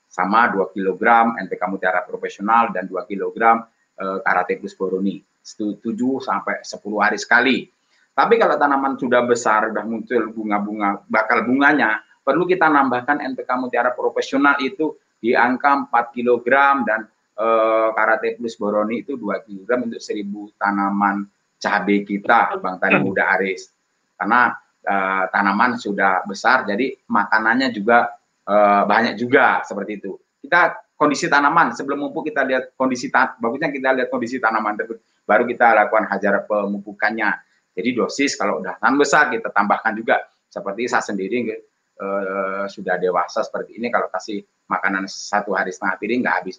sama 0.07 0.47
2 0.47 0.71
kg 0.71 1.35
NPK 1.43 1.63
Mutiara 1.67 2.07
Profesional 2.07 2.71
dan 2.71 2.87
2 2.87 3.03
kg 3.03 3.67
eh, 3.99 4.19
Karate 4.23 4.63
Bus 4.63 4.79
Boroni. 4.79 5.19
7 5.43 5.83
sampai 6.23 6.63
10 6.63 6.79
hari 7.03 7.19
sekali. 7.19 7.67
Tapi 8.15 8.39
kalau 8.39 8.55
tanaman 8.55 8.95
sudah 8.95 9.27
besar, 9.27 9.75
sudah 9.75 9.83
muncul 9.83 10.31
bunga-bunga, 10.31 11.03
bakal 11.11 11.43
bunganya, 11.43 11.99
perlu 12.23 12.47
kita 12.47 12.71
nambahkan 12.71 13.27
NPK 13.27 13.51
Mutiara 13.59 13.91
Profesional 13.91 14.55
itu 14.63 14.95
di 15.19 15.35
angka 15.35 15.91
4 15.91 16.15
kg 16.15 16.47
dan 16.87 17.11
eh, 17.35 17.89
Karate 17.91 18.39
Plus 18.39 18.55
Boroni 18.55 19.03
itu 19.03 19.19
2 19.19 19.35
kg 19.51 19.83
untuk 19.83 19.99
1000 19.99 20.31
tanaman 20.63 21.27
cabai 21.61 22.03
kita, 22.03 22.57
Bang 22.59 22.81
Tani 22.81 22.99
Muda 23.05 23.37
Aris. 23.37 23.69
Karena 24.17 24.57
uh, 24.85 25.25
tanaman 25.29 25.77
sudah 25.77 26.25
besar, 26.25 26.65
jadi 26.65 26.97
makanannya 27.07 27.69
juga 27.71 28.17
uh, 28.49 28.83
banyak 28.89 29.21
juga 29.21 29.61
seperti 29.63 30.01
itu. 30.01 30.17
Kita 30.41 30.73
kondisi 30.97 31.29
tanaman 31.29 31.77
sebelum 31.77 32.09
mupuk 32.09 32.33
kita 32.33 32.45
lihat 32.45 32.77
kondisi 32.77 33.13
bagusnya 33.13 33.73
kita 33.73 33.93
lihat 33.97 34.09
kondisi 34.09 34.37
tanaman 34.41 34.77
tersebut 34.77 35.01
baru 35.25 35.45
kita 35.45 35.77
lakukan 35.77 36.09
hajar 36.09 36.45
pemupukannya. 36.49 37.31
Jadi 37.77 37.89
dosis 37.97 38.37
kalau 38.37 38.61
udah 38.61 38.81
tanaman 38.81 39.05
besar 39.05 39.29
kita 39.29 39.53
tambahkan 39.53 39.97
juga 39.97 40.21
seperti 40.51 40.91
saya 40.91 41.05
sendiri 41.05 41.55
uh, 42.01 42.67
sudah 42.67 42.97
dewasa 42.97 43.45
seperti 43.45 43.77
ini 43.77 43.89
kalau 43.93 44.09
kasih 44.13 44.43
makanan 44.69 45.09
satu 45.09 45.53
hari 45.57 45.73
setengah 45.73 45.97
piring 46.01 46.21
nggak 46.25 46.37
habis 46.41 46.57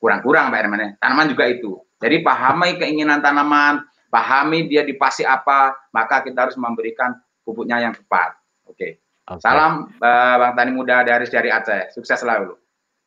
kurang-kurang 0.00 0.52
Pak 0.52 0.58
Herman. 0.60 0.94
Tanaman 1.00 1.26
juga 1.32 1.44
itu. 1.48 1.80
Jadi 1.96 2.20
pahami 2.20 2.76
keinginan 2.76 3.24
tanaman, 3.24 3.80
pahami 4.08 4.70
dia 4.70 4.82
dipasi 4.86 5.26
apa, 5.26 5.74
maka 5.90 6.22
kita 6.22 6.48
harus 6.48 6.56
memberikan 6.58 7.14
pupuknya 7.42 7.82
yang 7.82 7.94
tepat. 7.94 8.34
Oke. 8.66 9.02
Okay. 9.26 9.42
Salam 9.42 9.90
uh, 9.98 10.34
Bang 10.38 10.54
Tani 10.54 10.70
Muda 10.70 11.02
dari 11.02 11.26
dari 11.26 11.50
Aceh. 11.50 11.90
Sukses 11.90 12.22
selalu. 12.22 12.54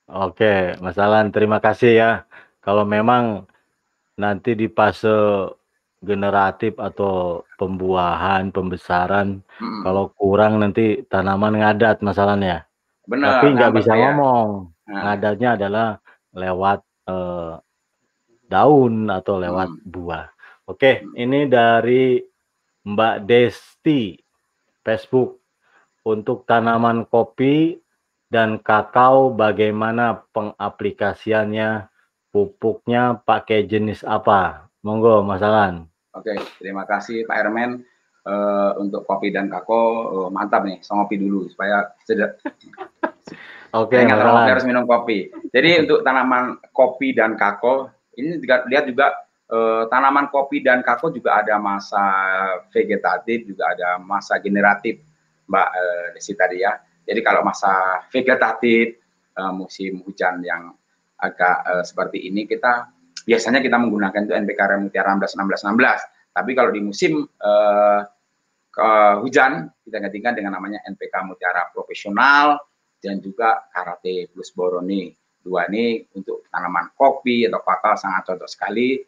Oke, 0.10 0.74
Mas 0.82 0.98
Alan, 0.98 1.30
terima 1.30 1.62
kasih 1.62 1.92
ya. 1.94 2.12
Kalau 2.60 2.82
memang 2.84 3.46
nanti 4.18 4.58
di 4.58 4.66
fase 4.68 5.48
generatif 6.02 6.76
atau 6.82 7.46
pembuahan, 7.60 8.50
pembesaran, 8.50 9.46
hmm. 9.62 9.82
kalau 9.86 10.10
kurang 10.18 10.60
nanti 10.60 11.06
tanaman 11.08 11.62
ngadat 11.62 12.02
masalahnya. 12.02 12.66
Benar. 13.06 13.40
Tapi 13.40 13.48
nggak 13.54 13.74
bisa 13.78 13.94
ya. 13.94 14.00
ngomong. 14.10 14.48
Nah. 14.90 15.02
Ngadatnya 15.14 15.50
adalah 15.56 15.88
lewat 16.34 16.80
eh, 17.06 17.54
daun 18.50 19.14
atau 19.14 19.36
lewat 19.38 19.70
hmm. 19.70 19.86
buah. 19.88 20.26
Oke, 20.69 21.01
ini 21.17 21.49
dari 21.49 22.21
Mbak 22.86 23.15
Desti 23.25 24.13
Facebook 24.86 25.41
untuk 26.05 26.45
tanaman 26.45 27.10
kopi 27.10 27.73
dan 28.29 28.62
kakao 28.62 29.34
bagaimana 29.34 30.21
pengaplikasiannya 30.29 31.89
pupuknya 32.29 33.17
pakai 33.17 33.65
jenis 33.65 34.05
apa? 34.05 34.69
Monggo 34.86 35.25
Mas 35.25 35.41
Alan. 35.41 35.89
Oke, 36.13 36.38
terima 36.62 36.86
kasih 36.86 37.25
Pak 37.25 37.49
Ermen 37.49 37.82
uh, 38.29 38.77
untuk 38.77 39.10
kopi 39.10 39.34
dan 39.34 39.49
kako 39.49 39.82
uh, 40.05 40.29
mantap 40.29 40.69
nih, 40.69 40.86
so 40.86 40.93
ngopi 40.93 41.17
dulu 41.17 41.49
supaya 41.49 41.97
sedap. 42.05 42.38
Oke, 43.73 43.97
okay, 43.97 44.05
harus 44.05 44.69
minum 44.69 44.86
kopi. 44.86 45.34
Jadi 45.49 45.89
untuk 45.89 46.05
tanaman 46.05 46.62
kopi 46.69 47.17
dan 47.17 47.34
kako 47.34 47.89
ini 48.13 48.38
juga 48.38 48.69
lihat 48.69 48.86
juga 48.86 49.29
uh, 49.50 49.84
tanaman 49.90 50.30
kopi 50.30 50.62
dan 50.62 50.86
kako 50.86 51.12
juga 51.14 51.42
ada 51.42 51.58
masa 51.58 52.04
vegetatif, 52.70 53.50
juga 53.50 53.74
ada 53.74 53.98
masa 53.98 54.38
generatif, 54.40 55.02
Mbak 55.50 55.70
uh, 55.74 56.08
Desi 56.16 56.34
tadi 56.38 56.62
ya. 56.62 56.78
Jadi 57.04 57.20
kalau 57.26 57.42
masa 57.42 58.06
vegetatif 58.14 59.02
uh, 59.38 59.54
musim 59.54 60.06
hujan 60.06 60.46
yang 60.46 60.70
agak 61.20 61.58
uh, 61.66 61.84
seperti 61.84 62.30
ini 62.30 62.46
kita 62.46 62.88
biasanya 63.26 63.60
kita 63.60 63.76
menggunakan 63.76 64.30
itu 64.30 64.34
NPK 64.34 64.62
Mutiara 64.80 65.18
16 65.18 65.36
16 65.36 65.66
16. 65.74 66.38
Tapi 66.38 66.52
kalau 66.54 66.72
di 66.72 66.82
musim 66.86 67.26
uh, 67.26 68.02
ke 68.70 68.90
hujan 69.26 69.68
kita 69.84 69.98
gantikan 69.98 70.34
dengan 70.38 70.56
namanya 70.56 70.80
NPK 70.86 71.26
Mutiara 71.26 71.68
Profesional 71.74 72.62
dan 73.02 73.18
juga 73.20 73.68
Karate 73.74 74.30
Plus 74.30 74.54
Boroni. 74.54 75.10
Dua 75.40 75.66
ini 75.72 76.04
untuk 76.14 76.46
tanaman 76.52 76.94
kopi 76.94 77.48
atau 77.48 77.64
pakal 77.64 77.98
sangat 77.98 78.28
cocok 78.28 78.50
sekali. 78.50 79.02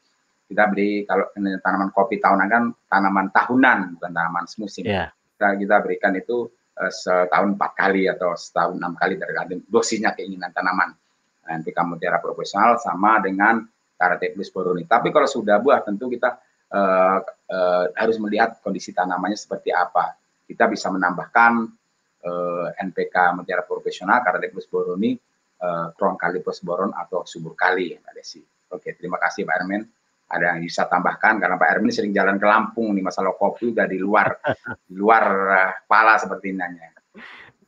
Kita 0.52 0.68
beri 0.68 1.08
kalau 1.08 1.32
tanaman 1.64 1.96
kopi 1.96 2.20
tahunan 2.20 2.48
kan 2.52 2.64
tanaman 2.92 3.32
tahunan 3.32 3.96
bukan 3.96 4.12
tanaman 4.12 4.44
semusim. 4.52 4.84
Yeah. 4.84 5.16
Kita, 5.40 5.56
kita 5.56 5.76
berikan 5.80 6.12
itu 6.20 6.52
uh, 6.76 6.92
setahun 6.92 7.56
empat 7.56 7.72
kali 7.72 8.12
atau 8.12 8.36
setahun 8.36 8.76
enam 8.76 9.00
kali 9.00 9.16
tergantung 9.16 9.64
dosisnya 9.72 10.12
keinginan 10.12 10.52
tanaman. 10.52 10.92
NPK 11.42 11.78
Mutiara 11.88 12.20
Profesional 12.20 12.78
sama 12.78 13.18
dengan 13.24 13.64
karate 13.96 14.36
plus 14.36 14.52
boroni. 14.52 14.84
Tapi 14.90 15.14
kalau 15.14 15.30
sudah 15.30 15.62
buah 15.62 15.86
tentu 15.86 16.10
kita 16.10 16.42
uh, 16.74 17.20
uh, 17.24 17.86
harus 17.94 18.18
melihat 18.18 18.58
kondisi 18.66 18.96
tanamannya 18.96 19.38
seperti 19.38 19.70
apa. 19.70 20.18
Kita 20.50 20.68
bisa 20.68 20.90
menambahkan 20.90 21.52
uh, 22.26 22.68
NPK 22.76 23.16
mutiara 23.38 23.64
profesional 23.64 24.26
karate 24.26 24.50
plus 24.52 24.68
boroni, 24.68 25.16
uh, 25.62 25.94
kron 25.96 26.18
kali 26.18 26.42
plus 26.42 26.60
boron 26.66 26.92
atau 26.92 27.24
subur 27.24 27.54
kali, 27.54 27.96
Mbak 28.02 28.14
Desi. 28.18 28.42
Oke, 28.72 28.96
terima 28.96 29.20
kasih 29.20 29.44
Pak 29.44 29.56
Ermen. 29.62 29.84
Ada 30.32 30.56
yang 30.56 30.64
bisa 30.64 30.88
tambahkan 30.88 31.44
karena 31.44 31.60
Pak 31.60 31.68
Ermen 31.68 31.92
sering 31.92 32.16
jalan 32.16 32.40
ke 32.40 32.48
Lampung 32.48 32.96
nih 32.96 33.04
masalah 33.04 33.36
kopi 33.36 33.76
udah 33.76 33.86
di 33.86 34.00
luar 34.00 34.40
di 34.88 34.96
luar 34.96 35.24
uh, 35.52 35.72
kepala 35.84 36.16
seperti 36.16 36.56
nanya. 36.56 36.96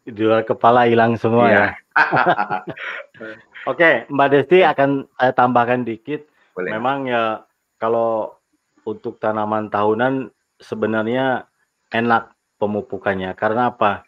Di 0.03 0.23
luar 0.23 0.47
kepala 0.47 0.87
hilang 0.87 1.19
semua 1.19 1.47
iya. 1.51 1.59
ya. 1.59 1.69
Oke, 3.71 4.03
Mbak 4.11 4.27
Desti 4.31 4.59
akan 4.63 5.07
saya 5.15 5.31
tambahkan 5.31 5.87
dikit. 5.87 6.27
Boleh. 6.51 6.75
Memang 6.75 7.07
ya 7.07 7.43
kalau 7.79 8.35
untuk 8.83 9.15
tanaman 9.19 9.71
tahunan 9.71 10.27
sebenarnya 10.59 11.47
enak 11.91 12.35
pemupukannya 12.59 13.31
karena 13.39 13.71
apa? 13.71 14.03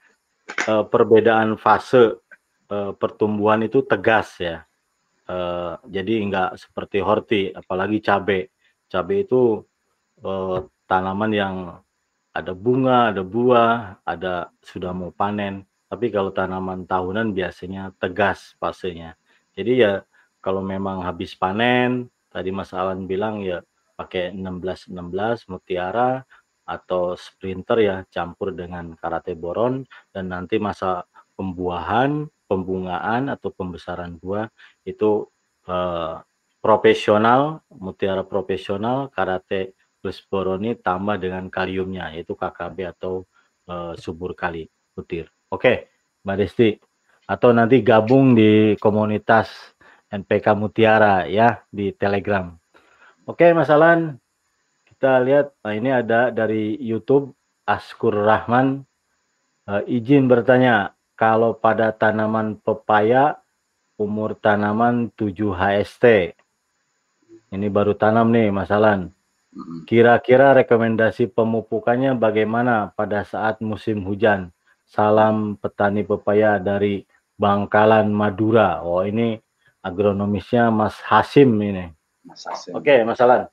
E, 0.45 0.73
perbedaan 0.91 1.55
fase 1.55 2.19
e, 2.67 2.77
pertumbuhan 2.99 3.63
itu 3.63 3.79
tegas 3.87 4.35
ya. 4.43 4.67
E, 5.25 5.37
jadi 5.89 6.13
enggak 6.21 6.49
seperti 6.61 6.97
horti, 7.01 7.41
apalagi 7.51 7.99
cabai. 8.01 8.45
Cabai 8.87 9.17
itu 9.25 9.65
e, 10.21 10.31
tanaman 10.85 11.31
yang 11.33 11.55
ada 12.35 12.51
bunga, 12.51 13.15
ada 13.15 13.23
buah, 13.23 14.03
ada 14.03 14.51
sudah 14.61 14.91
mau 14.91 15.09
panen. 15.15 15.63
Tapi 15.87 16.11
kalau 16.11 16.35
tanaman 16.35 16.83
tahunan 16.83 17.31
biasanya 17.31 17.95
tegas 17.97 18.53
fasenya. 18.59 19.15
Jadi 19.55 19.85
ya 19.85 20.03
kalau 20.43 20.59
memang 20.59 21.01
habis 21.01 21.31
panen, 21.33 22.11
tadi 22.27 22.51
Mas 22.51 22.75
Alan 22.75 23.07
bilang 23.07 23.39
ya 23.39 23.63
pakai 23.95 24.35
16-16 24.35 25.47
mutiara 25.47 26.21
atau 26.67 27.15
sprinter 27.15 27.77
ya 27.79 27.95
campur 28.11 28.51
dengan 28.51 28.97
karate 28.99 29.37
boron 29.37 29.87
dan 30.11 30.33
nanti 30.33 30.59
masa 30.59 31.07
pembuahan, 31.39 32.27
pembungaan 32.45 33.29
atau 33.33 33.49
pembesaran 33.51 34.17
buah 34.17 34.49
itu 34.85 35.27
eh, 35.67 36.15
profesional, 36.61 37.61
mutiara 37.69 38.25
profesional, 38.25 39.13
karate 39.13 39.77
plus 40.01 40.21
boroni 40.25 40.77
tambah 40.77 41.17
dengan 41.17 41.49
kaliumnya 41.49 42.13
yaitu 42.13 42.33
KKB 42.37 42.77
atau 42.97 43.25
eh, 43.69 43.93
subur 43.97 44.33
kali 44.33 44.65
butir. 44.95 45.29
Oke, 45.51 45.89
Mbak 46.25 46.37
Desti 46.41 46.69
atau 47.25 47.49
nanti 47.49 47.81
gabung 47.81 48.37
di 48.37 48.77
komunitas 48.77 49.49
NPK 50.09 50.53
Mutiara 50.53 51.25
ya 51.25 51.65
di 51.73 51.89
Telegram. 51.91 52.53
Oke, 53.25 53.49
Mas 53.57 53.73
Alan, 53.73 54.21
kita 54.85 55.17
lihat 55.25 55.57
nah 55.65 55.73
ini 55.73 55.89
ada 55.89 56.29
dari 56.29 56.77
YouTube 56.77 57.33
Askur 57.65 58.13
Rahman 58.13 58.85
uh, 59.65 59.81
izin 59.89 60.29
bertanya 60.29 60.93
kalau 61.15 61.55
pada 61.55 61.95
tanaman 61.95 62.59
pepaya 62.59 63.39
umur 63.95 64.35
tanaman 64.35 65.09
7 65.15 65.55
HST. 65.55 66.35
Ini 67.55 67.67
baru 67.71 67.95
tanam 67.95 68.27
nih, 68.35 68.51
Mas 68.51 68.67
Alan. 68.67 69.15
Kira-kira 69.87 70.51
rekomendasi 70.51 71.31
pemupukannya 71.31 72.19
bagaimana 72.19 72.91
pada 72.91 73.23
saat 73.23 73.63
musim 73.63 74.03
hujan? 74.03 74.51
Salam 74.83 75.55
petani 75.55 76.03
pepaya 76.03 76.59
dari 76.59 77.07
Bangkalan 77.39 78.11
Madura. 78.11 78.83
Oh 78.83 78.99
ini 79.07 79.39
agronomisnya 79.79 80.67
Mas 80.75 80.99
Hasim 80.99 81.55
ini. 81.63 81.87
Mas 82.27 82.43
Hasim. 82.43 82.75
Oke, 82.75 82.99
Mas 83.07 83.23
Alan. 83.23 83.47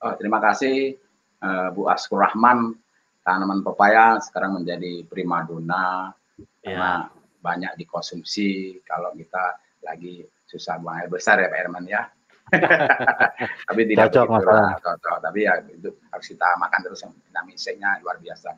Oh, 0.00 0.14
terima 0.14 0.38
kasih 0.38 0.94
uh, 1.42 1.74
Bu 1.74 1.90
Askur 1.90 2.22
Rahman. 2.22 2.78
Tanaman 3.26 3.66
pepaya 3.66 4.22
sekarang 4.22 4.62
menjadi 4.62 5.02
primadona 5.10 6.14
ya. 6.40 6.72
karena 6.72 6.92
banyak 7.40 7.72
dikonsumsi 7.80 8.80
kalau 8.84 9.16
kita 9.16 9.56
lagi 9.80 10.24
susah 10.44 10.76
buang 10.82 11.00
air 11.00 11.08
besar 11.08 11.40
ya 11.40 11.48
Pak 11.48 11.58
Herman 11.58 11.86
ya. 11.88 12.02
tapi 13.70 13.86
tidak 13.86 14.10
cocok, 14.10 14.42
begitu 14.42 14.82
cocok. 14.82 15.16
Tapi 15.22 15.38
ya 15.46 15.54
itu 15.70 15.88
harus 16.10 16.26
kita 16.26 16.48
makan 16.58 16.80
terus 16.82 17.00
yang 17.06 17.12
vitamin 17.14 17.56
C-nya 17.56 17.90
luar 18.02 18.18
biasa. 18.18 18.50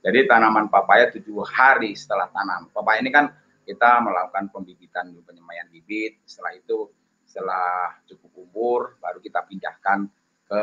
Jadi 0.00 0.18
tanaman 0.24 0.72
papaya 0.72 1.10
tujuh 1.12 1.44
hari 1.44 1.92
setelah 1.98 2.30
tanam. 2.30 2.70
Papaya 2.70 3.02
ini 3.02 3.10
kan 3.12 3.28
kita 3.66 4.00
melakukan 4.00 4.48
pembibitan 4.54 5.12
penyemaian 5.26 5.68
bibit. 5.68 6.22
Setelah 6.24 6.56
itu, 6.56 6.88
setelah 7.26 8.00
cukup 8.08 8.32
umur, 8.38 8.80
baru 9.02 9.18
kita 9.20 9.44
pindahkan 9.44 10.08
ke 10.46 10.62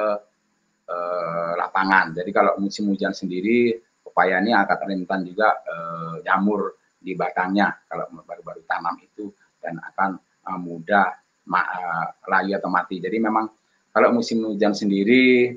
eh, 0.90 1.54
lapangan. 1.60 2.18
Jadi 2.18 2.30
kalau 2.34 2.58
musim 2.58 2.90
hujan 2.90 3.14
sendiri, 3.14 3.78
pepaya 4.18 4.42
ini 4.42 4.50
akan 4.50 4.78
rentan 4.90 5.22
juga 5.30 5.62
eh, 5.62 6.26
jamur 6.26 6.74
di 6.98 7.14
batangnya 7.14 7.70
kalau 7.86 8.10
baru-baru 8.26 8.66
tanam 8.66 8.98
itu 8.98 9.30
dan 9.62 9.78
akan 9.78 10.18
eh, 10.18 10.58
mudah 10.58 11.06
ma 11.54 11.62
eh, 11.62 12.06
layu 12.26 12.58
atau 12.58 12.74
mati. 12.74 12.98
Jadi 12.98 13.22
memang 13.22 13.46
kalau 13.94 14.18
musim 14.18 14.42
hujan 14.42 14.74
sendiri 14.74 15.54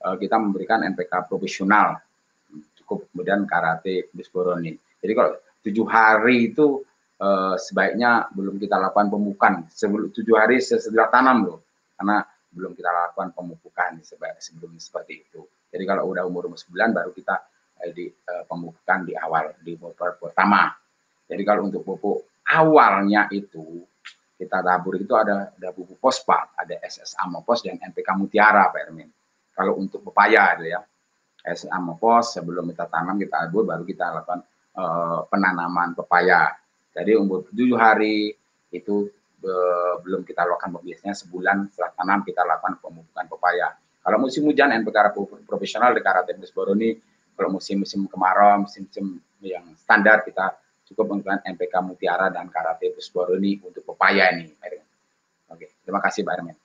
kita 0.00 0.40
memberikan 0.40 0.80
NPK 0.80 1.28
profesional 1.28 1.92
cukup 2.72 3.12
kemudian 3.12 3.44
karate 3.44 4.08
bisboroni. 4.16 4.72
Jadi 4.96 5.12
kalau 5.12 5.36
tujuh 5.60 5.84
hari 5.84 6.48
itu 6.50 6.80
sebaiknya 7.60 8.32
belum 8.32 8.56
kita 8.56 8.80
lakukan 8.80 9.12
pemupukan 9.12 9.68
sebelum 9.68 10.08
tujuh 10.08 10.40
hari 10.40 10.56
sesudah 10.56 11.12
tanam 11.12 11.44
loh 11.44 11.60
karena 12.00 12.24
belum 12.48 12.72
kita 12.72 12.88
lakukan 12.88 13.36
pemupukan 13.36 14.00
sebelum 14.40 14.80
seperti 14.80 15.28
itu 15.28 15.44
jadi 15.68 15.84
kalau 15.84 16.16
udah 16.16 16.24
umur 16.24 16.48
umur 16.48 16.56
baru 16.96 17.12
kita 17.12 17.44
di 17.92 18.06
uh, 18.08 18.44
pemupukan 18.44 18.98
di 19.08 19.16
awal 19.16 19.56
di 19.60 19.74
pupuk 19.76 20.20
pertama 20.20 20.68
jadi 21.24 21.42
kalau 21.46 21.72
untuk 21.72 21.82
pupuk 21.82 22.42
awalnya 22.50 23.30
itu 23.32 23.84
kita 24.36 24.64
tabur 24.64 24.96
itu 25.00 25.12
ada 25.16 25.52
ada 25.56 25.68
pupuk 25.72 25.96
fosfat 25.96 26.56
ada 26.56 26.76
SS 26.84 27.16
Amopos 27.20 27.64
dan 27.64 27.80
NPK 27.80 28.08
Mutiara 28.16 28.68
Pak 28.68 28.80
Ermin 28.88 29.08
kalau 29.56 29.76
untuk 29.76 30.04
pepaya 30.04 30.56
itu 30.56 30.72
ya 30.72 30.80
SS 31.44 31.72
Amopos 31.72 32.36
sebelum 32.36 32.68
kita 32.68 32.88
tanam 32.88 33.16
kita 33.16 33.48
tabur 33.48 33.64
baru 33.64 33.84
kita 33.84 34.12
lakukan 34.12 34.40
uh, 34.76 35.24
penanaman 35.28 35.96
pepaya. 35.96 36.52
Jadi 36.92 37.16
umur 37.16 37.48
tujuh 37.48 37.78
hari 37.78 38.34
itu 38.70 39.08
uh, 39.44 39.94
belum 40.04 40.26
kita 40.26 40.44
lakukan 40.44 40.80
biasanya 40.84 41.14
sebulan 41.16 41.56
setelah 41.72 41.92
tanam 41.96 42.20
kita 42.26 42.44
lakukan 42.44 42.76
pemupukan 42.82 43.26
pepaya. 43.30 43.68
Kalau 44.00 44.16
musim 44.16 44.48
hujan 44.48 44.72
NPK 44.80 45.12
profesional 45.44 45.92
di 45.92 46.00
Karate 46.00 46.32
Boroni, 46.56 46.96
kalau 47.36 47.56
musim-musim 47.56 48.06
kemarau, 48.06 48.66
musim-musim 48.66 49.20
yang 49.40 49.64
standar 49.76 50.24
kita 50.24 50.56
cukup 50.90 51.16
menggunakan 51.16 51.46
NPK 51.54 51.74
Mutiara 51.86 52.34
dan 52.34 52.50
Karate 52.50 52.90
Boroni 53.14 53.62
untuk 53.62 53.94
pepaya 53.94 54.34
ini. 54.34 54.50
Oke, 55.50 55.66
terima 55.82 56.02
kasih 56.02 56.26
Pak 56.26 56.34
Ermen. 56.34 56.56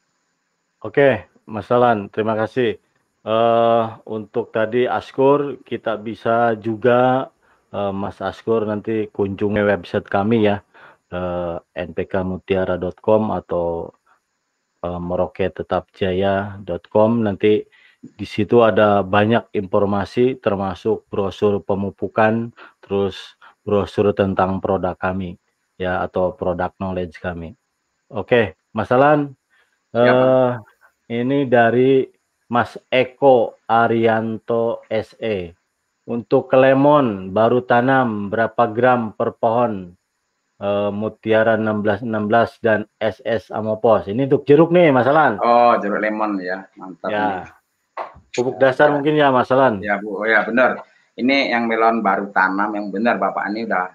Oke, 0.86 1.26
Mas 1.46 1.72
Alan, 1.74 2.10
terima 2.10 2.36
kasih. 2.38 2.78
Uh, 3.26 3.98
untuk 4.06 4.54
tadi 4.54 4.86
Askur 4.86 5.58
kita 5.66 5.98
bisa 5.98 6.54
juga 6.62 7.34
uh, 7.74 7.90
Mas 7.90 8.22
Askur 8.22 8.70
nanti 8.70 9.10
kunjungi 9.10 9.66
website 9.66 10.06
kami 10.06 10.46
ya 10.46 10.62
uh, 11.10 11.58
npkmutiara.com 11.74 13.34
atau 13.34 13.90
uh, 14.86 15.02
meroketetapjaya.com 15.02 17.12
nanti 17.26 17.66
di 18.14 18.28
situ 18.28 18.62
ada 18.62 19.02
banyak 19.02 19.50
informasi 19.58 20.38
termasuk 20.38 21.10
brosur 21.10 21.64
pemupukan, 21.66 22.54
terus 22.84 23.38
brosur 23.66 24.14
tentang 24.14 24.62
produk 24.62 24.94
kami 24.94 25.42
ya 25.76 26.06
atau 26.06 26.38
produk 26.38 26.72
knowledge 26.78 27.18
kami. 27.20 27.58
Oke, 28.14 28.56
Mas 28.72 28.94
Alan, 28.94 29.34
ya, 29.92 30.14
uh, 30.14 30.50
ini 31.10 31.50
dari 31.50 32.06
Mas 32.54 32.78
Eko 32.94 33.58
Arianto 33.66 34.86
SE. 34.88 35.38
Untuk 36.06 36.54
kelemon 36.54 37.34
baru 37.34 37.66
tanam 37.66 38.30
berapa 38.30 38.70
gram 38.70 39.18
per 39.18 39.34
pohon? 39.42 39.98
Uh, 40.56 40.88
Mutiara 40.88 41.60
1616 41.60 42.64
dan 42.64 42.88
SS 42.96 43.52
Amopos. 43.52 44.08
Ini 44.08 44.24
untuk 44.24 44.48
jeruk 44.48 44.72
nih, 44.72 44.88
Mas 44.88 45.04
Alan. 45.04 45.36
Oh, 45.44 45.76
jeruk 45.84 46.00
lemon 46.00 46.40
ya, 46.40 46.64
mantap. 46.80 47.12
Ya. 47.12 47.28
Nih. 47.44 47.65
Pupuk 48.36 48.60
dasar 48.60 48.92
mungkin 48.92 49.16
ya, 49.16 49.32
Mas 49.32 49.50
Alan. 49.50 49.80
Ya, 49.80 49.96
Bu. 49.98 50.22
Oh, 50.22 50.28
ya, 50.28 50.44
benar. 50.44 50.84
Ini 51.16 51.56
yang 51.56 51.72
melon 51.72 52.04
baru 52.04 52.28
tanam 52.36 52.76
yang 52.76 52.92
benar 52.92 53.16
Bapak 53.16 53.48
ini 53.48 53.64
udah 53.64 53.88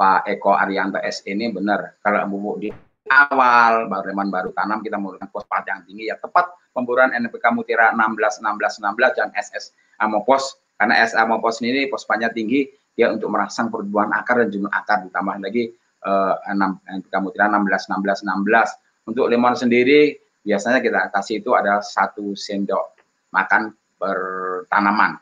Pak 0.00 0.24
Eko 0.32 0.56
Arianto 0.56 0.96
SE 1.04 1.28
ini 1.28 1.52
benar. 1.52 2.00
Kalau 2.00 2.24
bubuk 2.24 2.56
di 2.56 2.72
awal 3.08 3.88
baru 3.88 4.12
reman 4.12 4.28
baru 4.28 4.52
tanam 4.52 4.84
kita 4.84 5.00
menggunakan 5.00 5.28
fosfat 5.32 5.64
yang 5.68 5.80
tinggi 5.88 6.12
ya 6.12 6.16
tepat 6.20 6.52
pemburuan 6.76 7.10
NPK 7.16 7.44
Mutiara 7.56 7.92
16 7.96 8.44
16 8.44 8.84
16 8.84 9.18
dan 9.18 9.28
SS 9.34 9.72
Amopos 9.98 10.60
karena 10.76 10.94
SS 11.02 11.16
Amopos 11.16 11.58
ini 11.64 11.88
fosfatnya 11.88 12.30
tinggi 12.30 12.68
dia 12.94 13.08
untuk 13.10 13.32
merangsang 13.32 13.72
pertumbuhan 13.72 14.12
akar 14.12 14.44
dan 14.44 14.48
jumlah 14.52 14.72
akar 14.72 15.08
ditambah 15.08 15.36
lagi 15.40 15.72
eh, 16.04 16.34
NPK 17.00 17.14
Mutiara 17.24 17.48
16 17.56 17.92
16 17.92 18.28
16 18.28 19.08
untuk 19.08 19.24
lemon 19.26 19.56
sendiri 19.56 20.14
biasanya 20.44 20.84
kita 20.84 21.08
kasih 21.10 21.40
itu 21.40 21.50
ada 21.56 21.80
satu 21.80 22.36
sendok 22.36 22.97
makan 23.34 23.74
per 23.98 24.18
tanaman 24.70 25.18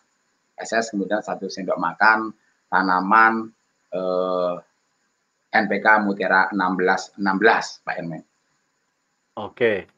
SS 0.57 0.97
kemudian 0.97 1.21
satu 1.21 1.49
sendok 1.53 1.77
makan 1.77 2.33
tanaman 2.73 3.53
eh, 3.93 4.55
NPK 5.57 5.87
Mutiara 6.05 6.53
16 6.53 7.17
16 7.17 7.85
Pak 7.85 7.95
Ermen. 7.97 8.23
Oke. 9.37 9.89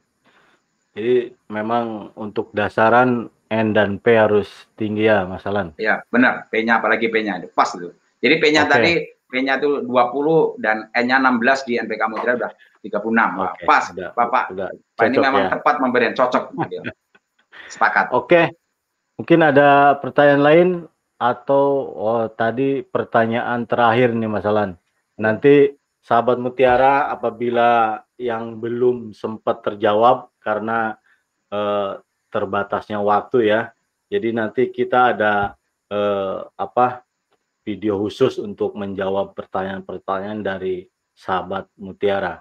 Jadi 0.95 1.31
memang 1.51 2.11
untuk 2.19 2.51
dasaran 2.55 3.31
N 3.49 3.73
dan 3.73 3.97
P 4.03 4.19
harus 4.19 4.69
tinggi 4.75 5.09
ya 5.09 5.25
Mas 5.25 5.47
Alan? 5.47 5.73
Iya, 5.81 6.05
benar. 6.13 6.51
P-nya 6.53 6.83
apalagi 6.83 7.09
P-nya 7.09 7.41
pas 7.55 7.71
itu. 7.73 7.95
Jadi 8.19 8.35
P-nya 8.43 8.67
okay. 8.67 8.73
tadi 8.75 8.93
P-nya 9.31 9.63
itu 9.63 9.87
20 9.87 10.59
dan 10.61 10.91
N-nya 10.93 11.17
16 11.23 11.69
di 11.69 11.73
NPK 11.81 12.03
Mutiara 12.11 12.35
udah 12.37 12.53
36. 12.83 12.93
Okay. 12.93 13.67
pas, 13.67 13.85
udah, 13.95 14.11
Bapak. 14.13 14.45
Udah 14.53 14.69
Pak 14.99 15.05
ini 15.09 15.17
memang 15.23 15.43
ya. 15.47 15.51
tepat 15.57 15.75
memberikan 15.81 16.15
cocok. 16.19 16.45
Sepakat. 17.67 18.15
Oke. 18.15 18.55
Mungkin 19.19 19.43
ada 19.43 19.99
pertanyaan 19.99 20.45
lain 20.47 20.69
atau 21.19 21.91
oh, 21.99 22.25
tadi 22.31 22.87
pertanyaan 22.87 23.67
terakhir 23.67 24.15
nih 24.15 24.31
Mas 24.31 24.47
Alan. 24.47 24.79
Nanti 25.19 25.75
sahabat 25.99 26.39
Mutiara 26.39 27.11
apabila 27.11 28.01
yang 28.15 28.63
belum 28.63 29.11
sempat 29.11 29.67
terjawab 29.67 30.31
karena 30.39 30.95
eh, 31.51 31.99
terbatasnya 32.31 33.03
waktu 33.03 33.51
ya. 33.51 33.61
Jadi 34.09 34.29
nanti 34.33 34.63
kita 34.71 35.19
ada 35.19 35.59
eh, 35.91 36.39
apa 36.55 37.03
video 37.67 38.01
khusus 38.01 38.41
untuk 38.41 38.73
menjawab 38.79 39.37
pertanyaan-pertanyaan 39.37 40.41
dari 40.41 40.89
sahabat 41.13 41.69
Mutiara. 41.77 42.41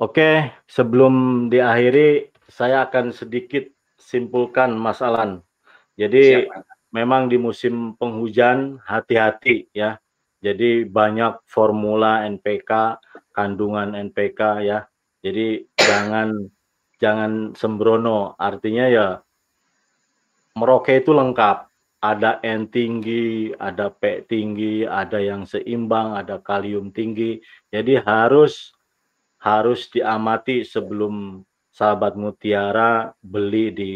Oke, 0.00 0.50
sebelum 0.66 1.46
diakhiri 1.52 2.32
saya 2.50 2.88
akan 2.88 3.14
sedikit 3.14 3.68
simpulkan 4.08 4.72
Mas 4.72 5.04
Alan. 5.04 5.44
Jadi 6.00 6.48
Siap. 6.48 6.64
memang 6.96 7.28
di 7.28 7.36
musim 7.36 7.92
penghujan 8.00 8.80
hati-hati 8.88 9.68
ya 9.76 10.00
jadi 10.38 10.86
banyak 10.86 11.42
formula 11.50 12.22
NPK, 12.30 13.02
kandungan 13.34 13.98
NPK 13.98 14.40
ya. 14.62 14.78
Jadi 15.18 15.66
jangan 15.74 16.46
jangan 17.02 17.32
sembrono. 17.58 18.38
Artinya 18.38 18.86
ya 18.86 19.08
Merauke 20.54 20.98
itu 20.98 21.14
lengkap. 21.14 21.66
Ada 21.98 22.38
N 22.46 22.70
tinggi, 22.70 23.50
ada 23.58 23.90
P 23.90 24.22
tinggi, 24.30 24.86
ada 24.86 25.18
yang 25.18 25.42
seimbang, 25.42 26.14
ada 26.14 26.38
kalium 26.38 26.94
tinggi. 26.94 27.42
Jadi 27.74 27.98
harus 27.98 28.70
harus 29.42 29.90
diamati 29.90 30.62
sebelum 30.62 31.42
sahabat 31.78 32.18
mutiara 32.18 33.14
beli 33.22 33.70
di 33.70 33.90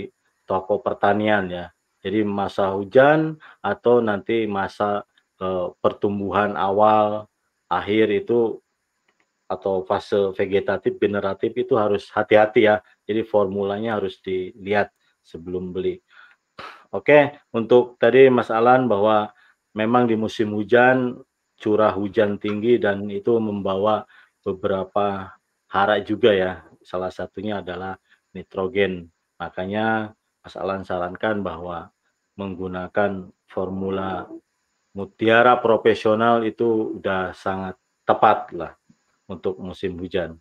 toko 0.47 0.79
pertanian 0.79 1.51
ya. 1.51 1.67
Jadi 1.99 2.23
masa 2.23 2.71
hujan 2.71 3.35
atau 3.63 3.99
nanti 3.99 4.47
masa 4.47 5.03
Eh, 5.43 5.69
pertumbuhan 5.83 6.55
awal, 6.55 7.27
akhir 7.67 8.15
itu 8.15 8.63
atau 9.51 9.83
fase 9.83 10.31
vegetatif, 10.39 11.03
generatif 11.03 11.51
itu 11.59 11.75
harus 11.75 12.07
hati-hati 12.15 12.71
ya. 12.71 12.79
Jadi 13.03 13.27
formulanya 13.27 13.99
harus 13.99 14.23
dilihat 14.23 14.95
sebelum 15.27 15.75
beli. 15.75 15.99
Oke, 16.95 17.43
untuk 17.51 17.99
tadi 17.99 18.31
Mas 18.31 18.55
Alan 18.55 18.87
bahwa 18.87 19.35
memang 19.75 20.07
di 20.07 20.15
musim 20.15 20.55
hujan 20.55 21.19
curah 21.59 21.91
hujan 21.91 22.39
tinggi 22.39 22.79
dan 22.79 23.11
itu 23.11 23.35
membawa 23.43 24.07
beberapa 24.47 25.35
hara 25.67 25.99
juga 26.07 26.31
ya. 26.31 26.63
Salah 26.83 27.11
satunya 27.11 27.63
adalah 27.65 27.97
nitrogen. 28.35 29.09
Makanya 29.39 30.13
Mas 30.43 30.55
Alan 30.59 30.83
sarankan 30.83 31.41
bahwa 31.43 31.91
menggunakan 32.35 33.31
formula 33.47 34.27
mutiara 34.93 35.57
profesional 35.61 36.45
itu 36.45 36.99
udah 37.01 37.33
sangat 37.33 37.77
tepat 38.05 38.53
lah 38.53 38.73
untuk 39.31 39.57
musim 39.61 39.97
hujan. 39.97 40.37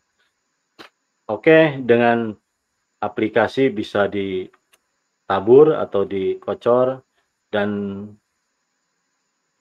Oke, 1.29 1.79
dengan 1.79 2.35
aplikasi 2.99 3.71
bisa 3.71 4.11
ditabur 4.11 5.79
atau 5.79 6.03
dikocor 6.03 7.05
dan 7.47 7.69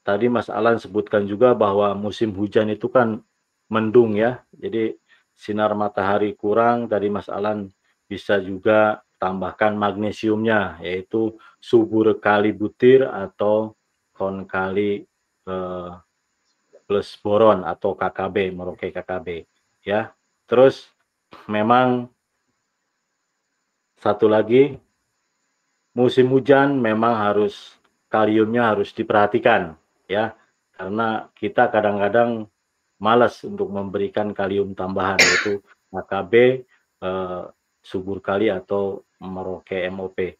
tadi 0.02 0.26
Mas 0.26 0.50
Alan 0.50 0.80
sebutkan 0.82 1.28
juga 1.30 1.54
bahwa 1.54 1.94
musim 1.94 2.34
hujan 2.34 2.72
itu 2.74 2.90
kan 2.90 3.22
mendung 3.70 4.18
ya. 4.18 4.42
Jadi 4.58 4.98
sinar 5.34 5.72
matahari 5.74 6.36
kurang 6.36 6.86
tadi 6.86 7.08
Mas 7.08 7.30
Alan 7.30 7.70
bisa 8.10 8.38
juga 8.42 9.00
tambahkan 9.20 9.76
magnesiumnya 9.76 10.80
yaitu 10.80 11.36
subur 11.60 12.16
kali 12.18 12.50
butir 12.56 13.04
atau 13.04 13.76
kon 14.16 14.48
kali 14.48 15.04
uh, 15.46 16.00
plus 16.88 17.14
boron 17.22 17.62
atau 17.62 17.94
KKB, 17.94 18.50
Merauke 18.50 18.90
KKB 18.90 19.46
ya. 19.86 20.10
Terus 20.50 20.90
memang 21.46 22.10
satu 24.00 24.26
lagi 24.26 24.74
musim 25.94 26.26
hujan 26.32 26.80
memang 26.80 27.14
harus 27.14 27.76
kaliumnya 28.10 28.74
harus 28.74 28.90
diperhatikan 28.90 29.76
ya 30.10 30.34
karena 30.74 31.30
kita 31.36 31.70
kadang-kadang 31.70 32.48
malas 33.00 33.42
untuk 33.42 33.72
memberikan 33.72 34.30
kalium 34.36 34.76
tambahan 34.76 35.18
yaitu 35.18 35.64
KKB 35.90 36.32
eh, 37.02 37.44
subur 37.80 38.20
kali 38.20 38.52
atau 38.52 39.02
Merauke 39.20 39.84
MOP. 39.92 40.36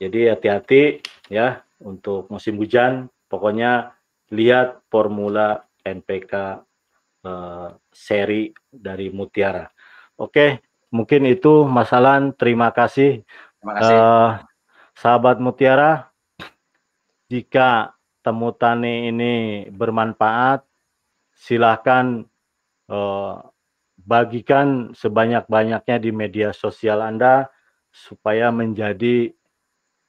Jadi 0.00 0.32
hati-hati 0.32 1.04
ya 1.28 1.60
untuk 1.80 2.28
musim 2.32 2.56
hujan. 2.56 3.08
Pokoknya 3.28 3.92
lihat 4.32 4.84
formula 4.92 5.64
NPK 5.82 6.62
eh, 7.24 7.68
seri 7.90 8.52
dari 8.68 9.08
Mutiara. 9.10 9.68
Oke, 10.20 10.60
mungkin 10.92 11.24
itu 11.28 11.64
Mas 11.64 11.92
Alan. 11.96 12.36
Terima 12.36 12.72
kasih. 12.72 13.24
Terima 13.60 13.72
kasih. 13.76 13.96
Eh, 13.96 14.30
sahabat 14.96 15.40
Mutiara, 15.40 16.12
jika 17.32 17.96
temu 18.20 18.52
tani 18.52 19.08
ini 19.08 19.32
bermanfaat, 19.72 20.69
silahkan 21.40 22.28
eh, 22.92 23.36
bagikan 23.96 24.92
sebanyak-banyaknya 24.92 25.96
di 25.96 26.10
media 26.12 26.52
sosial 26.52 27.00
Anda 27.00 27.48
supaya 27.88 28.52
menjadi 28.52 29.32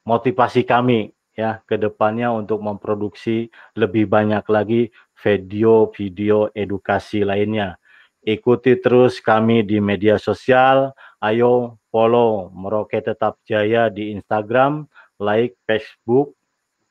motivasi 0.03 0.67
kami 0.67 1.15
ya 1.31 1.63
ke 1.63 1.79
depannya 1.79 2.35
untuk 2.35 2.59
memproduksi 2.59 3.47
lebih 3.79 4.11
banyak 4.11 4.43
lagi 4.51 4.81
video-video 5.15 6.51
edukasi 6.51 7.23
lainnya. 7.23 7.79
Ikuti 8.21 8.77
terus 8.77 9.17
kami 9.17 9.65
di 9.65 9.81
media 9.81 10.21
sosial. 10.21 10.93
Ayo 11.21 11.81
follow 11.89 12.53
Merauke 12.53 13.01
Tetap 13.01 13.41
Jaya 13.45 13.89
di 13.89 14.13
Instagram, 14.13 14.85
like 15.17 15.57
Facebook 15.65 16.37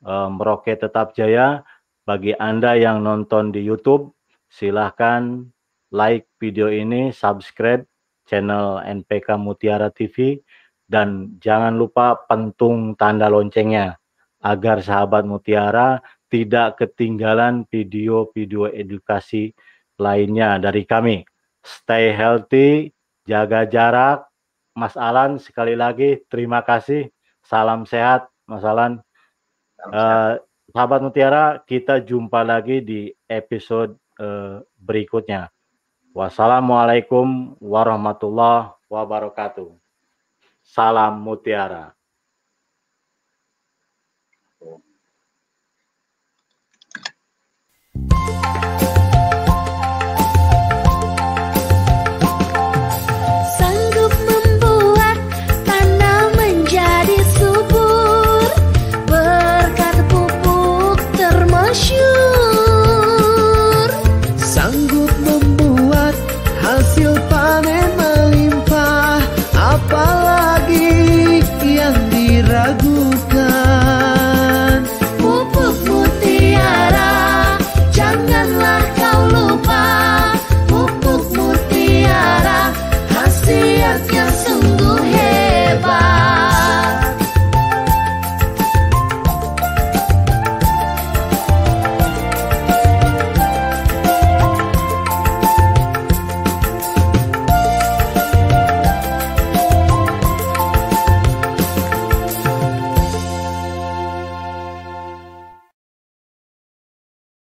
uh, 0.03 0.27
Merauke 0.27 0.75
Tetap 0.75 1.15
Jaya. 1.15 1.63
Bagi 2.03 2.35
Anda 2.35 2.75
yang 2.75 3.07
nonton 3.07 3.55
di 3.55 3.63
YouTube, 3.63 4.11
silahkan 4.51 5.47
like 5.95 6.27
video 6.43 6.67
ini, 6.67 7.15
subscribe 7.15 7.87
channel 8.27 8.83
NPK 8.83 9.39
Mutiara 9.39 9.91
TV 9.91 10.43
dan 10.91 11.39
jangan 11.39 11.79
lupa 11.79 12.19
pentung 12.27 12.99
tanda 12.99 13.31
loncengnya 13.31 13.99
agar 14.43 14.83
sahabat 14.83 15.23
Mutiara 15.23 16.03
tidak 16.31 16.83
ketinggalan 16.83 17.67
video-video 17.71 18.71
edukasi 18.71 19.55
lainnya 19.99 20.57
dari 20.59 20.87
kami. 20.87 21.23
Stay 21.61 22.11
healthy, 22.15 22.91
jaga 23.29 23.69
jarak. 23.69 24.27
Mas 24.73 24.97
Alan 24.97 25.37
sekali 25.37 25.77
lagi 25.77 26.23
terima 26.31 26.63
kasih. 26.65 27.11
Salam 27.45 27.85
sehat 27.85 28.31
Mas 28.49 28.65
Alan. 28.65 29.03
Uh, 29.91 30.41
sahabat 30.73 31.05
Mutiara, 31.05 31.61
kita 31.67 32.01
jumpa 32.01 32.41
lagi 32.47 32.81
di 32.81 33.11
episode 33.29 34.00
uh, 34.21 34.61
berikutnya. 34.77 35.49
Wassalamualaikum 36.13 37.57
warahmatullahi 37.63 38.77
wabarakatuh. 38.93 39.73
Salam 40.61 41.19
Mutiara. 41.25 41.97
Sanggup 48.21 48.60